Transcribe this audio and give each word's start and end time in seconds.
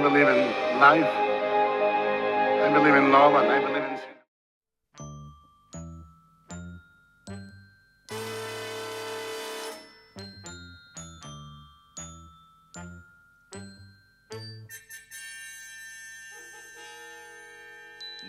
Believe 0.00 0.28
in 0.28 0.80
life. 0.80 1.04
I 1.04 2.72
believe 2.72 2.94
in 2.94 3.12
love 3.12 3.34
and 3.34 3.52
I 3.52 3.60
believe 3.60 3.84
in 3.84 4.00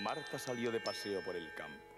Marta 0.04 0.38
salió 0.38 0.72
de 0.72 0.82
paseo 0.82 1.22
por 1.22 1.38
el 1.38 1.54
campo. 1.56 1.91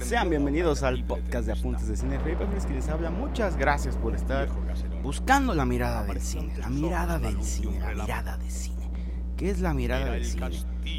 Sean 0.00 0.28
bienvenidos 0.28 0.82
al 0.82 1.04
podcast 1.04 1.46
de 1.46 1.52
Apuntes 1.52 1.88
de 1.88 1.96
Cine 1.96 2.18
Papers 2.18 2.66
que 2.66 2.74
les 2.74 2.88
habla. 2.88 3.10
Muchas 3.10 3.56
gracias 3.56 3.96
por 3.96 4.14
estar 4.14 4.48
buscando 5.02 5.54
la 5.54 5.64
mirada 5.64 6.04
del 6.04 6.20
cine, 6.20 6.52
la 6.58 6.68
mirada 6.68 7.18
del 7.18 7.42
cine, 7.42 7.80
la 7.80 8.04
mirada 8.04 8.36
del 8.36 8.50
cine. 8.50 8.90
¿Qué 9.36 9.50
es 9.50 9.60
la 9.60 9.72
mirada 9.72 10.12
del 10.12 10.24
cine? 10.24 10.50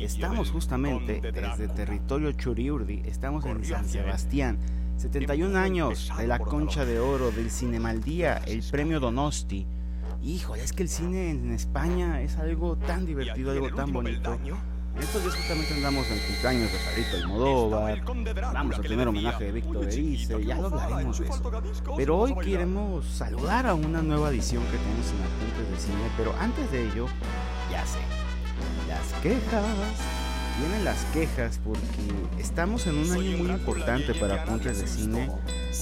Estamos 0.01 0.49
justamente 0.49 1.21
desde 1.21 1.67
territorio 1.67 2.31
Churiurdi, 2.31 3.03
estamos 3.05 3.45
en 3.45 3.63
San 3.63 3.87
Sebastián. 3.87 4.57
71 4.97 5.57
años 5.57 6.11
de 6.17 6.27
la 6.27 6.39
concha 6.39 6.83
de 6.83 6.99
oro 6.99 7.31
del 7.31 7.51
Cinemaldía, 7.51 8.37
el 8.47 8.63
premio 8.63 8.99
Donosti. 8.99 9.67
Híjole, 10.23 10.63
es 10.63 10.73
que 10.73 10.83
el 10.83 10.89
cine 10.89 11.29
en 11.29 11.51
España 11.51 12.21
es 12.21 12.37
algo 12.37 12.77
tan 12.77 13.05
divertido, 13.05 13.51
algo 13.51 13.73
tan 13.73 13.91
bonito. 13.91 14.37
Estos 14.99 15.23
días 15.23 15.35
justamente 15.35 15.73
andamos 15.73 16.07
en 16.09 16.19
cumpleaños 16.19 16.71
de 16.71 16.79
Sarito 16.79 17.17
Almodóvar, 17.17 18.01
vamos 18.53 18.77
a 18.77 18.81
tener 18.81 19.07
homenaje 19.07 19.45
de 19.45 19.51
Víctor 19.51 19.85
Erice, 19.85 20.45
ya 20.45 20.57
lo 20.57 20.67
hablaremos 20.67 21.19
de 21.19 21.27
eso. 21.27 21.51
Pero 21.97 22.17
hoy 22.19 22.35
queremos 22.35 23.05
saludar 23.05 23.65
a 23.67 23.73
una 23.73 24.01
nueva 24.01 24.29
edición 24.29 24.63
que 24.65 24.77
tenemos 24.77 25.07
en 25.11 25.21
Apuntes 25.23 25.71
de 25.71 25.79
Cine, 25.79 26.11
pero 26.17 26.35
antes 26.39 26.71
de 26.71 26.85
ello, 26.87 27.07
ya 27.71 27.85
sé, 27.85 27.99
las 28.87 29.21
quejas. 29.21 29.65
Vienen 30.59 30.83
las 30.83 31.05
quejas 31.05 31.59
porque 31.63 32.41
estamos 32.41 32.85
en 32.85 32.97
un 32.97 33.11
año 33.11 33.37
muy 33.37 33.49
importante 33.49 34.13
para 34.13 34.43
Apuntes 34.43 34.81
de 34.81 34.87
Cine. 34.87 35.31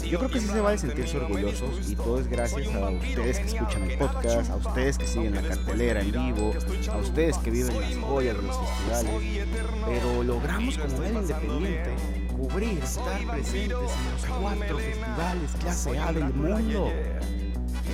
Yo 0.08 0.20
creo 0.20 0.30
que 0.30 0.40
sí 0.40 0.48
se 0.48 0.62
vale 0.62 0.78
sentirse 0.78 1.18
orgullosos 1.18 1.90
y 1.90 1.96
todo 1.96 2.20
es 2.20 2.28
gracias 2.28 2.68
a 2.76 2.90
ustedes 2.90 3.40
que 3.40 3.46
escuchan 3.46 3.90
el 3.90 3.98
podcast, 3.98 4.52
a 4.52 4.56
ustedes 4.56 4.98
que 4.98 5.08
siguen 5.08 5.36
la 5.36 5.42
cartelera 5.42 6.02
en 6.02 6.12
vivo, 6.12 6.54
a 6.92 6.98
ustedes 6.98 7.38
que 7.40 7.50
viven 7.50 7.80
las 7.80 7.96
joyas 7.98 8.38
de 8.38 8.44
los 8.44 8.58
festivales. 8.58 9.48
Pero 9.86 10.24
logramos 10.24 10.78
como 10.78 10.98
medio 10.98 11.22
independiente 11.22 11.96
cubrir, 12.38 12.84
estar 12.84 13.20
presentes 13.32 13.68
en 13.68 14.12
los 14.12 14.40
cuatro 14.40 14.78
festivales 14.78 15.52
clase 15.60 16.00
A 16.00 16.14
del 16.14 16.34
mundo. 16.34 16.92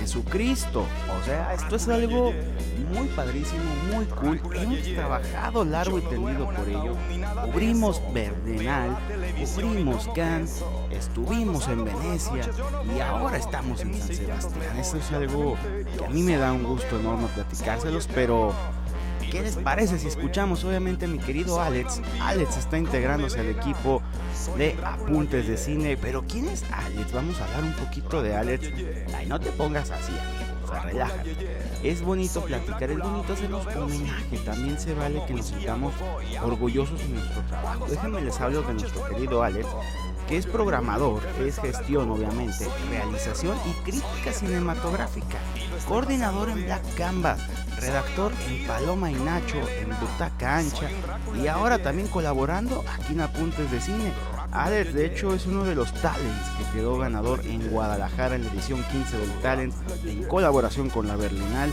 Jesucristo. 0.00 0.86
O 1.20 1.24
sea, 1.24 1.54
esto 1.54 1.76
es 1.76 1.88
algo 1.88 2.32
muy 2.86 3.08
padrísimo, 3.08 3.62
muy 3.92 4.04
cool. 4.06 4.40
Hemos 4.54 4.82
trabajado 4.82 5.64
largo 5.64 5.98
y 5.98 6.02
tendido 6.02 6.48
por 6.50 6.68
ello. 6.68 6.96
Cubrimos 7.44 8.02
Berdenal, 8.12 8.96
cubrimos 9.54 10.08
Cannes, 10.14 10.62
estuvimos 10.90 11.68
en 11.68 11.84
Venecia 11.84 12.48
y 12.96 13.00
ahora 13.00 13.36
estamos 13.36 13.80
en 13.80 13.94
San 13.94 14.14
Sebastián. 14.14 14.76
Esto 14.78 14.98
es 14.98 15.12
algo 15.12 15.56
que 15.98 16.04
a 16.04 16.08
mí 16.08 16.22
me 16.22 16.36
da 16.36 16.52
un 16.52 16.64
gusto 16.64 16.98
enorme 16.98 17.28
platicárselos, 17.34 18.08
pero 18.14 18.52
¿Qué 19.30 19.42
les 19.42 19.56
parece 19.56 19.98
si 19.98 20.06
escuchamos 20.06 20.62
obviamente 20.64 21.08
mi 21.08 21.18
querido 21.18 21.60
Alex? 21.60 22.00
Alex 22.22 22.58
está 22.58 22.78
integrándose 22.78 23.40
al 23.40 23.48
equipo 23.48 24.00
de 24.56 24.76
apuntes 24.84 25.48
de 25.48 25.56
cine, 25.56 25.96
pero 25.96 26.24
¿quién 26.26 26.46
es 26.48 26.64
Alex? 26.70 27.12
Vamos 27.12 27.40
a 27.40 27.44
hablar 27.44 27.64
un 27.64 27.72
poquito 27.72 28.22
de 28.22 28.36
Alex. 28.36 28.70
Ay, 29.16 29.26
no 29.26 29.40
te 29.40 29.50
pongas 29.50 29.90
así, 29.90 30.12
amigo, 30.12 30.45
o 30.66 30.70
sea, 30.70 30.82
relájate. 30.82 31.36
Es 31.82 32.02
bonito 32.02 32.42
platicar, 32.42 32.90
es 32.90 32.98
bonito 32.98 33.32
hacernos 33.32 33.66
homenaje, 33.66 34.38
también 34.38 34.78
se 34.78 34.94
vale 34.94 35.22
que 35.26 35.34
nos 35.34 35.46
sintamos 35.46 35.94
orgullosos 36.42 36.98
de 36.98 37.08
nuestro 37.08 37.42
trabajo. 37.42 37.86
Déjenme 37.88 38.20
les 38.22 38.40
hablo 38.40 38.62
de 38.62 38.74
nuestro 38.74 39.04
querido 39.06 39.42
Alex, 39.42 39.66
que 40.28 40.36
es 40.36 40.46
programador, 40.46 41.22
es 41.40 41.60
gestión 41.60 42.10
obviamente, 42.10 42.66
realización 42.90 43.56
y 43.66 43.72
crítica 43.84 44.32
cinematográfica, 44.32 45.38
coordinador 45.88 46.48
en 46.48 46.64
Black 46.64 46.82
Canvas, 46.96 47.40
redactor 47.78 48.32
en 48.48 48.66
Paloma 48.66 49.10
y 49.10 49.14
Nacho, 49.14 49.58
en 49.78 49.90
Butaca 50.00 50.58
Ancha 50.58 50.88
y 51.40 51.46
ahora 51.46 51.78
también 51.78 52.08
colaborando 52.08 52.84
aquí 52.92 53.12
en 53.12 53.20
Apuntes 53.20 53.70
de 53.70 53.80
Cine. 53.80 54.12
Alex, 54.56 54.94
de 54.94 55.04
hecho, 55.04 55.34
es 55.34 55.46
uno 55.46 55.64
de 55.64 55.74
los 55.74 55.92
talents 56.00 56.50
que 56.56 56.78
quedó 56.78 56.96
ganador 56.96 57.40
en 57.44 57.68
Guadalajara 57.70 58.36
en 58.36 58.44
la 58.44 58.50
edición 58.50 58.82
15 58.90 59.18
del 59.18 59.30
Talent 59.42 59.74
en 60.06 60.22
colaboración 60.24 60.88
con 60.88 61.06
la 61.06 61.14
Berlinal. 61.14 61.70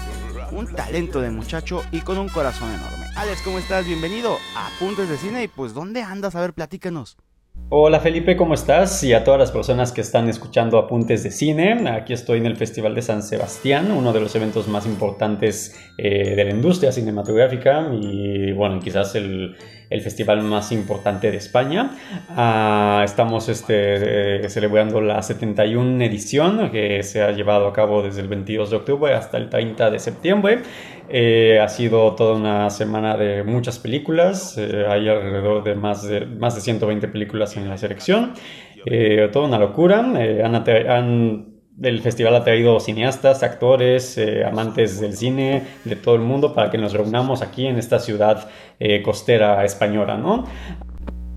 Un 0.51 0.67
talento 0.67 1.21
de 1.21 1.29
muchacho 1.31 1.81
y 1.93 2.01
con 2.01 2.17
un 2.17 2.27
corazón 2.27 2.69
enorme. 2.69 3.05
Alex, 3.15 3.41
¿cómo 3.41 3.57
estás? 3.57 3.85
Bienvenido 3.85 4.37
a 4.57 4.67
Apuntes 4.67 5.07
de 5.07 5.15
Cine 5.15 5.43
y 5.43 5.47
pues 5.47 5.73
¿dónde 5.73 6.01
andas? 6.01 6.35
A 6.35 6.41
ver, 6.41 6.51
platícanos. 6.51 7.15
Hola 7.69 7.99
Felipe, 7.99 8.35
¿cómo 8.35 8.53
estás? 8.53 9.03
Y 9.03 9.13
a 9.13 9.23
todas 9.23 9.39
las 9.39 9.51
personas 9.51 9.91
que 9.91 10.01
están 10.01 10.27
escuchando 10.27 10.77
Apuntes 10.77 11.23
de 11.23 11.31
Cine, 11.31 11.89
aquí 11.89 12.13
estoy 12.13 12.39
en 12.39 12.45
el 12.45 12.57
Festival 12.57 12.93
de 12.93 13.01
San 13.01 13.23
Sebastián, 13.23 13.91
uno 13.91 14.11
de 14.11 14.19
los 14.19 14.35
eventos 14.35 14.67
más 14.67 14.85
importantes 14.85 15.75
eh, 15.97 16.35
de 16.35 16.43
la 16.43 16.51
industria 16.51 16.91
cinematográfica 16.91 17.89
y 17.93 18.51
bueno, 18.51 18.79
quizás 18.79 19.15
el, 19.15 19.55
el 19.93 20.01
festival 20.01 20.41
más 20.41 20.71
importante 20.71 21.29
de 21.29 21.37
España. 21.37 21.91
Ah, 22.29 23.03
estamos 23.05 23.47
este, 23.47 24.43
eh, 24.45 24.49
celebrando 24.49 24.99
la 25.01 25.21
71 25.21 26.03
edición 26.03 26.71
que 26.71 27.03
se 27.03 27.21
ha 27.21 27.31
llevado 27.31 27.67
a 27.67 27.73
cabo 27.73 28.01
desde 28.01 28.21
el 28.21 28.27
22 28.27 28.71
de 28.71 28.75
octubre 28.75 29.13
hasta 29.13 29.37
el 29.37 29.49
30 29.49 29.91
de 29.91 29.99
septiembre. 29.99 30.59
Eh, 31.09 31.59
ha 31.61 31.69
sido 31.69 32.15
toda 32.15 32.35
una 32.35 32.71
semana 32.71 33.15
de 33.17 33.43
muchas 33.43 33.77
películas, 33.77 34.57
eh, 34.57 34.85
hay 34.89 35.07
alrededor 35.07 35.63
de 35.63 35.75
más, 35.75 36.01
de 36.07 36.25
más 36.25 36.55
de 36.55 36.61
120 36.61 37.07
películas 37.09 37.55
en 37.55 37.69
la 37.69 37.77
selección, 37.77 38.33
toda 39.31 39.47
una 39.47 39.59
locura. 39.59 39.99
han, 39.99 41.52
el 41.81 42.01
festival 42.01 42.35
ha 42.35 42.43
traído 42.43 42.79
cineastas, 42.79 43.43
actores, 43.43 44.17
eh, 44.17 44.45
amantes 44.45 44.99
del 44.99 45.17
cine 45.17 45.65
de 45.83 45.95
todo 45.95 46.15
el 46.15 46.21
mundo 46.21 46.53
para 46.53 46.69
que 46.69 46.77
nos 46.77 46.93
reunamos 46.93 47.41
aquí 47.41 47.65
en 47.65 47.77
esta 47.77 47.99
ciudad 47.99 48.49
eh, 48.79 49.01
costera 49.01 49.63
española, 49.65 50.17
¿no? 50.17 50.45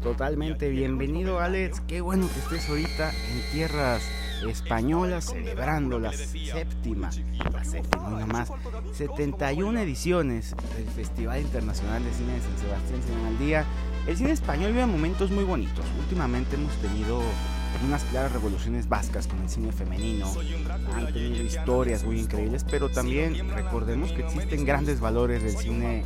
Totalmente 0.03 0.69
bienvenido 0.69 1.41
Alex, 1.41 1.81
qué 1.81 2.01
bueno 2.01 2.29
que 2.33 2.39
estés 2.39 2.69
ahorita 2.69 3.11
en 3.11 3.53
tierras 3.53 4.03
españolas 4.49 5.25
celebrando 5.27 5.99
la 5.99 6.13
séptima, 6.13 7.11
la 7.53 7.65
séptima, 7.65 8.09
una 8.09 8.27
más, 8.27 8.53
71 8.93 9.81
ediciones 9.81 10.55
del 10.77 10.87
Festival 10.95 11.41
Internacional 11.41 12.05
de 12.05 12.13
Cine 12.13 12.35
de 12.35 12.41
San 12.41 12.59
Sebastián 12.59 13.01
Cine 13.03 13.27
al 13.29 13.39
Día. 13.39 13.65
El 14.07 14.17
cine 14.17 14.31
español 14.31 14.73
vive 14.73 14.87
momentos 14.87 15.31
muy 15.31 15.43
bonitos. 15.43 15.85
Últimamente 15.99 16.55
hemos 16.55 16.77
tenido 16.77 17.21
unas 17.85 18.05
claras 18.05 18.33
revoluciones 18.33 18.89
vascas 18.89 19.27
con 19.27 19.41
el 19.41 19.49
cine 19.49 19.73
femenino, 19.73 20.27
han 20.95 21.13
tenido 21.13 21.43
historias 21.43 22.05
muy 22.05 22.21
increíbles, 22.21 22.65
pero 22.69 22.89
también 22.89 23.49
recordemos 23.51 24.13
que 24.13 24.23
existen 24.23 24.65
grandes 24.65 25.01
valores 25.01 25.43
del 25.43 25.57
cine 25.57 26.05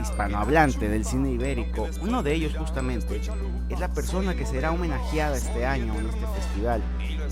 hispanohablante, 0.00 0.88
del 0.88 1.04
cine 1.04 1.32
ibérico. 1.32 1.88
Uno 2.00 2.22
de 2.22 2.34
ellos 2.34 2.56
justamente 2.56 3.20
es 3.68 3.80
la 3.80 3.92
persona 3.92 4.34
que 4.34 4.46
será 4.46 4.72
homenajeada 4.72 5.36
este 5.36 5.66
año 5.66 5.94
en 5.98 6.06
este 6.06 6.26
festival, 6.26 6.82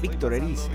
Víctor 0.00 0.34
Erice, 0.34 0.68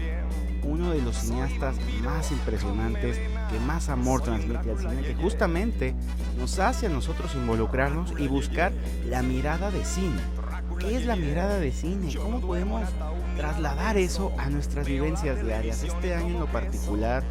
uno 0.64 0.92
de 0.92 1.02
los 1.02 1.16
cineastas 1.16 1.76
más 2.04 2.32
impresionantes, 2.32 3.18
que 3.50 3.60
más 3.66 3.90
amor 3.90 4.22
transmite 4.22 4.72
al 4.72 4.80
cine, 4.80 5.02
que 5.02 5.16
justamente 5.16 5.96
nos 6.38 6.60
hace 6.60 6.88
a 6.88 6.90
nosotros 6.90 7.34
involucrarnos 7.36 8.14
y 8.20 8.28
buscar 8.28 8.74
la 9.06 9.22
mirada 9.22 9.72
de 9.72 9.84
cine 9.86 10.22
¿Qué 10.80 10.96
es 10.96 11.06
la 11.06 11.16
mirada 11.16 11.60
de 11.60 11.72
cine? 11.72 12.14
¿Cómo 12.16 12.40
podemos 12.40 12.84
trasladar 13.36 13.98
eso 13.98 14.32
a 14.38 14.50
nuestras 14.50 14.86
vivencias 14.86 15.44
diarias? 15.44 15.84
Este 15.84 16.14
año 16.14 16.28
en 16.28 16.40
lo 16.40 16.46
particular, 16.48 17.24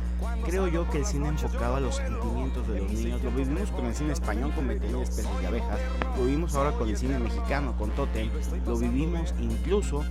creo 0.44 0.66
yo 0.68 0.88
que 0.90 0.98
el 0.98 1.06
cine 1.06 1.28
enfocado 1.28 1.76
a 1.76 1.80
los 1.80 1.96
sentimientos 1.96 2.66
de 2.68 2.80
los 2.80 2.90
niños, 2.90 3.22
lo 3.22 3.30
vivimos 3.30 3.70
con 3.70 3.86
el 3.86 3.94
cine 3.94 4.12
español 4.12 4.52
con 4.54 4.68
20.000 4.68 5.02
especies 5.02 5.40
de 5.40 5.46
abejas, 5.46 5.78
lo 6.16 6.24
vivimos 6.24 6.54
ahora 6.54 6.72
con 6.72 6.88
el 6.88 6.96
cine 6.96 7.18
mexicano, 7.18 7.76
con 7.78 7.90
Totem, 7.90 8.30
lo 8.66 8.76
vivimos 8.76 9.34
incluso 9.40 10.04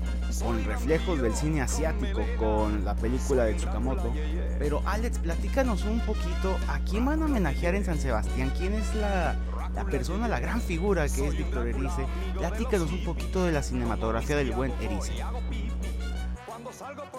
con 0.44 0.64
reflejos 0.64 1.22
del 1.22 1.36
cine 1.36 1.62
asiático, 1.62 2.22
con 2.38 2.86
la 2.86 2.96
película 2.96 3.46
de 3.46 3.56
Tsukamoto. 3.56 4.14
Pero 4.60 4.82
Alex, 4.86 5.20
platícanos 5.20 5.84
un 5.84 6.00
poquito, 6.02 6.56
¿a 6.68 6.80
quién 6.80 7.06
van 7.06 7.22
a 7.22 7.26
homenajear 7.26 7.76
en 7.76 7.86
San 7.86 8.00
Sebastián? 8.00 8.52
¿Quién 8.58 8.74
es 8.74 8.96
la 8.96 9.36
la 9.76 9.86
persona, 9.86 10.28
la 10.28 10.40
gran 10.40 10.62
figura 10.62 11.08
que 11.08 11.28
es 11.28 11.38
Víctor 11.38 11.68
Erice. 11.68 12.06
Platícanos 12.38 12.92
un 12.92 13.04
poquito 13.04 13.46
de 13.46 13.52
la 13.52 13.62
cinematografía 13.62 14.38
del 14.38 14.52
buen 14.52 14.72
Erice. 14.82 15.14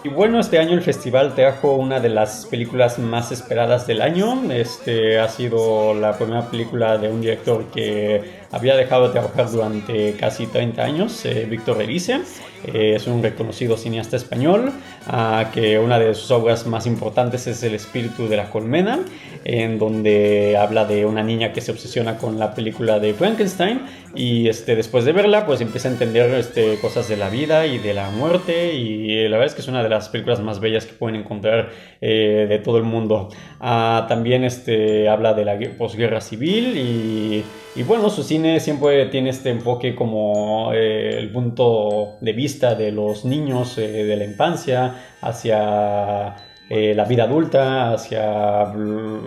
Y 0.03 0.09
bueno, 0.09 0.39
este 0.39 0.59
año 0.59 0.73
el 0.73 0.81
festival 0.81 1.33
trajo 1.35 1.73
una 1.75 1.99
de 1.99 2.09
las 2.09 2.45
películas 2.45 2.99
más 2.99 3.31
esperadas 3.31 3.87
del 3.87 4.01
año. 4.01 4.51
Este 4.51 5.19
ha 5.19 5.27
sido 5.27 5.93
la 5.93 6.17
primera 6.17 6.49
película 6.49 6.97
de 6.97 7.09
un 7.09 7.21
director 7.21 7.65
que 7.65 8.36
había 8.51 8.75
dejado 8.75 9.07
de 9.07 9.13
trabajar 9.13 9.51
durante 9.51 10.13
casi 10.13 10.47
30 10.47 10.83
años, 10.83 11.23
Víctor 11.49 11.81
Erice. 11.81 12.21
es 12.63 13.07
un 13.07 13.21
reconocido 13.21 13.77
cineasta 13.77 14.17
español, 14.17 14.71
ah, 15.07 15.51
que 15.53 15.79
una 15.79 15.99
de 15.99 16.13
sus 16.15 16.31
obras 16.31 16.65
más 16.65 16.85
importantes 16.87 17.47
es 17.47 17.61
El 17.63 17.75
espíritu 17.75 18.27
de 18.27 18.37
la 18.37 18.49
colmena, 18.49 18.99
en 19.43 19.79
donde 19.79 20.57
habla 20.57 20.85
de 20.85 21.05
una 21.05 21.23
niña 21.23 21.53
que 21.53 21.61
se 21.61 21.71
obsesiona 21.71 22.17
con 22.17 22.39
la 22.39 22.53
película 22.53 22.99
de 22.99 23.13
Frankenstein 23.13 23.81
y 24.15 24.49
este, 24.49 24.75
después 24.75 25.05
de 25.05 25.11
verla 25.11 25.45
pues 25.45 25.61
empieza 25.61 25.87
a 25.87 25.91
entender 25.91 26.33
este, 26.33 26.77
cosas 26.79 27.07
de 27.07 27.17
la 27.17 27.29
vida 27.29 27.65
y 27.67 27.77
de 27.77 27.93
la 27.93 28.09
muerte 28.09 28.73
y 28.73 29.27
la 29.27 29.37
verdad 29.37 29.47
es 29.47 29.53
que 29.53 29.61
es 29.61 29.67
una 29.67 29.83
de 29.83 29.89
las 29.89 30.09
películas 30.09 30.41
más 30.41 30.59
bellas 30.59 30.85
que 30.85 30.93
pueden 30.93 31.15
encontrar 31.15 31.69
eh, 32.01 32.45
de 32.49 32.59
todo 32.59 32.77
el 32.77 32.83
mundo. 32.83 33.29
Ah, 33.59 34.05
también 34.09 34.43
este, 34.43 35.07
habla 35.07 35.33
de 35.33 35.45
la 35.45 35.57
posguerra 35.77 36.21
civil 36.21 36.77
y, 36.77 37.43
y, 37.79 37.83
bueno, 37.83 38.09
su 38.09 38.23
cine 38.23 38.36
siempre 38.59 39.05
tiene 39.07 39.29
este 39.29 39.49
enfoque 39.49 39.95
como 39.95 40.71
eh, 40.73 41.17
el 41.17 41.31
punto 41.31 42.17
de 42.21 42.33
vista 42.33 42.75
de 42.75 42.91
los 42.91 43.25
niños 43.25 43.77
eh, 43.77 44.03
de 44.03 44.15
la 44.15 44.25
infancia 44.25 44.95
hacia 45.21 46.35
eh, 46.69 46.93
la 46.95 47.05
vida 47.05 47.23
adulta, 47.23 47.93
hacia 47.93 48.73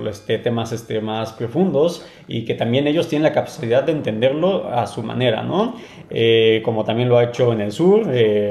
este, 0.08 0.38
temas 0.38 0.72
este, 0.72 1.00
más 1.00 1.32
profundos 1.32 2.06
y 2.28 2.44
que 2.44 2.54
también 2.54 2.86
ellos 2.86 3.08
tienen 3.08 3.24
la 3.24 3.32
capacidad 3.32 3.82
de 3.82 3.92
entenderlo 3.92 4.68
a 4.68 4.86
su 4.86 5.02
manera, 5.02 5.42
¿no? 5.42 5.76
Como 6.64 6.84
también 6.84 7.08
lo 7.08 7.18
ha 7.18 7.24
hecho 7.24 7.52
en 7.52 7.60
el 7.60 7.72
sur, 7.72 8.02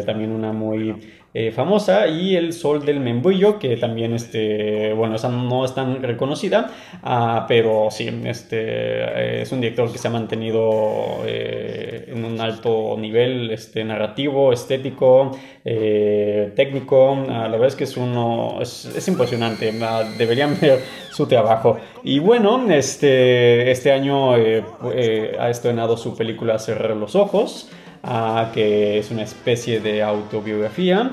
también 0.06 0.32
una 0.32 0.54
muy 0.54 0.96
eh, 1.32 1.52
famosa 1.52 2.08
y 2.08 2.36
El 2.36 2.54
Sol 2.54 2.84
del 2.84 3.00
Membrillo, 3.00 3.60
que 3.60 3.78
también, 3.78 4.16
este, 4.16 4.94
bueno, 4.94 5.16
esa 5.16 5.30
no 5.30 5.64
es 5.64 5.76
tan 5.76 6.02
reconocida, 6.02 6.72
ah, 7.04 7.46
pero 7.48 7.90
sí, 7.92 8.10
este, 8.26 8.58
eh, 8.60 9.42
es 9.44 9.52
un 9.52 9.62
director 9.62 9.92
que 9.92 10.00
se 10.00 10.08
ha 10.08 10.12
mantenido 10.12 11.22
eh, 11.28 12.06
en 12.08 12.26
un 12.26 12.42
alto 12.42 12.96
nivel 12.98 13.52
este, 13.52 13.84
narrativo, 13.84 14.52
estético, 14.52 15.38
técnico. 15.64 17.24
Ah, 17.30 17.44
la 17.44 17.52
verdad 17.52 17.68
es 17.68 17.76
que 17.76 17.84
es 17.84 17.96
uno, 17.96 18.58
es, 18.60 19.08
impresionante, 19.08 19.72
ah, 19.84 20.04
deberían 20.18 20.60
ver 20.62 20.80
su 21.12 21.28
trabajo. 21.28 21.78
Y 22.04 22.18
bueno, 22.18 22.66
este, 22.72 23.70
este 23.70 23.92
año 23.92 24.34
ha 24.34 25.50
estrenado 25.52 25.96
su 25.96 26.18
película 26.18 26.58
Cerrar 26.58 26.98
los 26.98 27.16
Ojos 27.16 27.70
que 28.54 29.00
es 29.00 29.12
una 29.12 29.24
especie 29.24 29.80
de 29.80 30.04
autobiografía. 30.04 31.12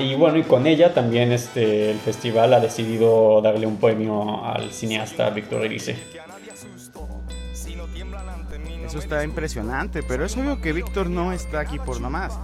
y 0.00 0.14
bueno, 0.14 0.38
y 0.38 0.42
con 0.42 0.66
ella 0.66 0.94
también 0.94 1.32
este, 1.32 1.90
el 1.90 1.98
festival 1.98 2.54
ha 2.54 2.60
decidido 2.60 3.40
darle 3.42 3.66
un 3.66 3.76
premio 3.76 4.44
al 4.44 4.72
cineasta 4.72 5.30
Víctor 5.30 5.64
Erice. 5.64 5.96
Eso 8.84 8.98
está 8.98 9.24
impresionante, 9.24 10.02
pero 10.02 10.24
es 10.24 10.36
obvio 10.36 10.60
que 10.60 10.72
Víctor 10.72 11.08
no 11.08 11.32
está 11.32 11.60
aquí 11.60 11.78
por 11.78 12.00
nomás 12.00 12.38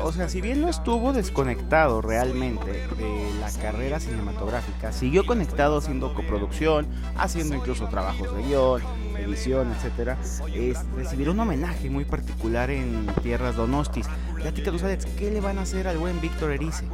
o 0.00 0.12
sea, 0.12 0.28
si 0.28 0.40
bien 0.40 0.60
no 0.60 0.68
estuvo 0.68 1.12
desconectado 1.12 2.00
realmente 2.00 2.70
de 2.70 3.30
la 3.40 3.50
carrera 3.60 4.00
cinematográfica, 4.00 4.92
siguió 4.92 5.24
conectado 5.26 5.78
haciendo 5.78 6.14
coproducción, 6.14 6.86
haciendo 7.16 7.54
incluso 7.54 7.88
trabajos 7.88 8.34
de 8.34 8.42
guion, 8.42 8.82
edición, 9.20 9.72
etcétera. 9.72 10.18
Es 10.54 10.78
recibir 10.94 11.30
un 11.30 11.40
homenaje 11.40 11.90
muy 11.90 12.04
particular 12.04 12.70
en 12.70 13.06
Tierras 13.22 13.56
Donostis. 13.56 14.06
Platícanos, 14.34 14.82
Alex, 14.82 15.06
¿qué 15.18 15.30
le 15.30 15.40
van 15.40 15.58
a 15.58 15.62
hacer 15.62 15.88
al 15.88 15.98
buen 15.98 16.20
Víctor 16.20 16.52
Erice? 16.52 16.84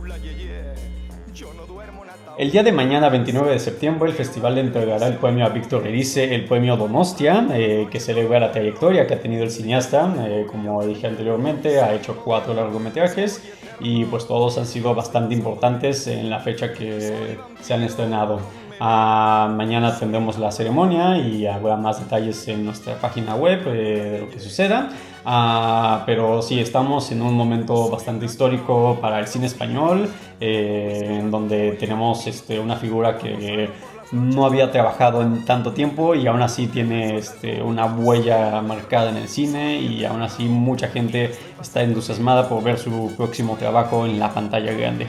El 2.38 2.52
día 2.52 2.62
de 2.62 2.70
mañana, 2.70 3.08
29 3.08 3.50
de 3.50 3.58
septiembre, 3.58 4.08
el 4.08 4.14
festival 4.14 4.54
le 4.54 4.60
entregará 4.60 5.08
el 5.08 5.16
premio 5.16 5.44
a 5.44 5.48
Víctor 5.48 5.86
Erice, 5.86 6.34
el 6.34 6.44
premio 6.44 6.76
Donostia, 6.76 7.46
eh, 7.52 7.88
que 7.90 7.98
celebra 7.98 8.38
la 8.38 8.52
trayectoria 8.52 9.06
que 9.06 9.14
ha 9.14 9.20
tenido 9.20 9.42
el 9.42 9.50
cineasta. 9.50 10.14
Eh, 10.28 10.46
como 10.48 10.84
dije 10.86 11.08
anteriormente, 11.08 11.80
ha 11.80 11.92
hecho 11.94 12.22
cuatro 12.24 12.54
largometrajes 12.54 13.42
y 13.80 14.04
pues 14.04 14.26
todos 14.26 14.56
han 14.58 14.66
sido 14.66 14.94
bastante 14.94 15.34
importantes 15.34 16.06
en 16.06 16.30
la 16.30 16.38
fecha 16.40 16.72
que 16.72 17.38
se 17.60 17.74
han 17.74 17.82
estrenado. 17.82 18.40
Ah, 18.80 19.52
mañana 19.56 19.98
tendremos 19.98 20.38
la 20.38 20.52
ceremonia 20.52 21.18
y 21.18 21.46
habrá 21.46 21.76
más 21.76 21.98
detalles 21.98 22.46
en 22.48 22.64
nuestra 22.64 22.94
página 22.96 23.34
web 23.34 23.62
eh, 23.66 24.10
de 24.12 24.18
lo 24.20 24.30
que 24.30 24.38
suceda. 24.38 24.90
Ah, 25.24 26.04
pero 26.06 26.42
sí, 26.42 26.60
estamos 26.60 27.10
en 27.10 27.22
un 27.22 27.34
momento 27.34 27.90
bastante 27.90 28.26
histórico 28.26 28.98
para 29.00 29.18
el 29.18 29.26
cine 29.26 29.46
español, 29.46 30.08
eh, 30.40 31.18
en 31.20 31.30
donde 31.30 31.72
tenemos 31.72 32.26
este, 32.26 32.60
una 32.60 32.76
figura 32.76 33.18
que 33.18 33.70
no 34.12 34.46
había 34.46 34.70
trabajado 34.70 35.22
en 35.22 35.44
tanto 35.44 35.72
tiempo 35.72 36.14
y 36.14 36.26
aún 36.26 36.40
así 36.40 36.66
tiene 36.66 37.18
este, 37.18 37.62
una 37.62 37.86
huella 37.86 38.62
marcada 38.62 39.10
en 39.10 39.16
el 39.18 39.28
cine 39.28 39.80
y 39.80 40.04
aún 40.04 40.22
así 40.22 40.44
mucha 40.44 40.88
gente 40.88 41.32
está 41.60 41.82
entusiasmada 41.82 42.48
por 42.48 42.62
ver 42.62 42.78
su 42.78 43.12
próximo 43.16 43.56
trabajo 43.56 44.06
en 44.06 44.18
la 44.18 44.32
pantalla 44.32 44.72
grande. 44.72 45.08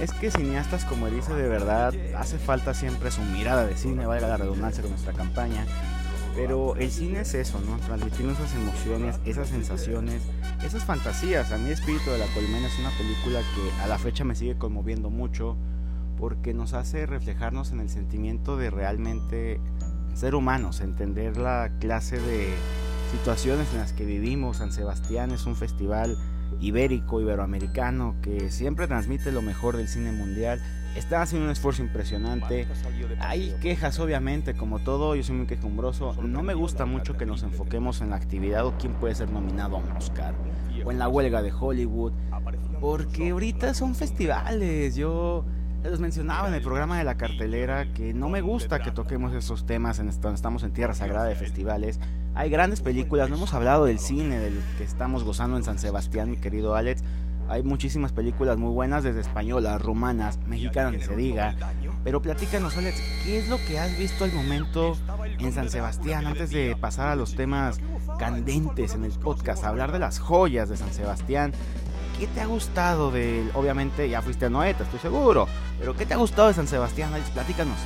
Es 0.00 0.12
que 0.12 0.30
cineastas 0.30 0.84
como 0.84 1.08
dice 1.08 1.34
de 1.34 1.48
verdad 1.48 1.92
hace 2.16 2.38
falta 2.38 2.72
siempre 2.72 3.10
su 3.10 3.20
mirada 3.22 3.66
de 3.66 3.76
cine, 3.76 4.06
valga 4.06 4.28
la 4.28 4.36
redundancia 4.36 4.82
con 4.82 4.92
nuestra 4.92 5.12
campaña, 5.12 5.66
pero 6.36 6.76
el 6.76 6.90
cine 6.92 7.22
es 7.22 7.34
eso, 7.34 7.60
¿no? 7.60 7.76
Transmitir 7.78 8.26
esas 8.26 8.54
emociones, 8.54 9.18
esas 9.24 9.48
sensaciones, 9.48 10.22
esas 10.64 10.84
fantasías. 10.84 11.50
A 11.50 11.58
mí 11.58 11.70
Espíritu 11.70 12.10
de 12.10 12.18
la 12.18 12.26
Colmena 12.26 12.68
es 12.68 12.78
una 12.78 12.90
película 12.90 13.40
que 13.40 13.82
a 13.82 13.88
la 13.88 13.98
fecha 13.98 14.22
me 14.22 14.36
sigue 14.36 14.56
conmoviendo 14.56 15.10
mucho 15.10 15.56
porque 16.16 16.54
nos 16.54 16.74
hace 16.74 17.06
reflejarnos 17.06 17.72
en 17.72 17.80
el 17.80 17.90
sentimiento 17.90 18.56
de 18.56 18.70
realmente 18.70 19.60
ser 20.14 20.36
humanos, 20.36 20.80
entender 20.80 21.36
la 21.36 21.72
clase 21.80 22.20
de 22.20 22.54
situaciones 23.10 23.66
en 23.72 23.78
las 23.78 23.92
que 23.92 24.04
vivimos. 24.04 24.58
San 24.58 24.70
Sebastián 24.70 25.32
es 25.32 25.46
un 25.46 25.56
festival 25.56 26.16
ibérico, 26.60 27.20
iberoamericano, 27.20 28.16
que 28.22 28.50
siempre 28.50 28.86
transmite 28.86 29.32
lo 29.32 29.42
mejor 29.42 29.76
del 29.76 29.88
cine 29.88 30.12
mundial 30.12 30.60
Está 30.98 31.22
haciendo 31.22 31.46
un 31.46 31.52
esfuerzo 31.52 31.82
impresionante. 31.82 32.66
Hay 33.20 33.54
quejas, 33.60 34.00
obviamente, 34.00 34.54
como 34.54 34.80
todo. 34.80 35.14
Yo 35.14 35.22
soy 35.22 35.36
muy 35.36 35.46
quejumbroso. 35.46 36.14
No 36.22 36.42
me 36.42 36.54
gusta 36.54 36.86
mucho 36.86 37.16
que 37.16 37.24
nos 37.24 37.44
enfoquemos 37.44 38.00
en 38.00 38.10
la 38.10 38.16
actividad 38.16 38.66
o 38.66 38.76
quién 38.78 38.94
puede 38.94 39.14
ser 39.14 39.30
nominado 39.30 39.76
a 39.76 39.78
un 39.78 39.92
Oscar. 39.92 40.34
O 40.84 40.90
en 40.90 40.98
la 40.98 41.08
huelga 41.08 41.40
de 41.40 41.52
Hollywood. 41.52 42.12
Porque 42.80 43.30
ahorita 43.30 43.74
son 43.74 43.94
festivales. 43.94 44.96
Yo 44.96 45.44
les 45.84 46.00
mencionaba 46.00 46.48
en 46.48 46.54
el 46.54 46.62
programa 46.62 46.98
de 46.98 47.04
la 47.04 47.16
cartelera 47.16 47.92
que 47.92 48.12
no 48.12 48.28
me 48.28 48.40
gusta 48.40 48.80
que 48.80 48.90
toquemos 48.90 49.32
esos 49.34 49.66
temas 49.66 50.00
en 50.00 50.08
estamos 50.08 50.64
en 50.64 50.72
tierra 50.72 50.94
sagrada 50.94 51.26
de 51.26 51.36
festivales. 51.36 52.00
Hay 52.38 52.50
grandes 52.50 52.80
películas, 52.80 53.28
no 53.28 53.34
hemos 53.34 53.52
hablado 53.52 53.86
del 53.86 53.98
cine 53.98 54.38
del 54.38 54.62
que 54.78 54.84
estamos 54.84 55.24
gozando 55.24 55.56
en 55.56 55.64
San 55.64 55.80
Sebastián, 55.80 56.30
mi 56.30 56.36
querido 56.36 56.76
Alex. 56.76 57.02
Hay 57.48 57.64
muchísimas 57.64 58.12
películas 58.12 58.58
muy 58.58 58.70
buenas, 58.70 59.02
desde 59.02 59.22
españolas, 59.22 59.82
romanas, 59.82 60.38
mexicanas, 60.46 60.92
ni 60.92 61.00
se 61.00 61.16
diga. 61.16 61.56
Pero 62.04 62.22
platícanos, 62.22 62.76
Alex, 62.76 63.02
¿qué 63.24 63.40
es 63.40 63.48
lo 63.48 63.56
que 63.66 63.80
has 63.80 63.98
visto 63.98 64.22
al 64.22 64.32
momento 64.32 64.96
en 65.40 65.52
San 65.52 65.68
Sebastián 65.68 66.28
antes 66.28 66.50
de 66.50 66.76
pasar 66.76 67.08
a 67.08 67.16
los 67.16 67.34
temas 67.34 67.80
candentes 68.20 68.94
en 68.94 69.02
el 69.02 69.10
podcast, 69.10 69.64
hablar 69.64 69.90
de 69.90 69.98
las 69.98 70.20
joyas 70.20 70.68
de 70.68 70.76
San 70.76 70.92
Sebastián? 70.92 71.52
¿Qué 72.20 72.28
te 72.28 72.40
ha 72.40 72.46
gustado 72.46 73.10
de, 73.10 73.50
obviamente 73.54 74.08
ya 74.08 74.22
fuiste 74.22 74.46
a 74.46 74.48
Noeta, 74.48 74.84
estoy 74.84 75.00
seguro, 75.00 75.48
pero 75.80 75.96
¿qué 75.96 76.06
te 76.06 76.14
ha 76.14 76.18
gustado 76.18 76.46
de 76.46 76.54
San 76.54 76.68
Sebastián, 76.68 77.12
Alex? 77.12 77.30
Platícanos. 77.30 77.78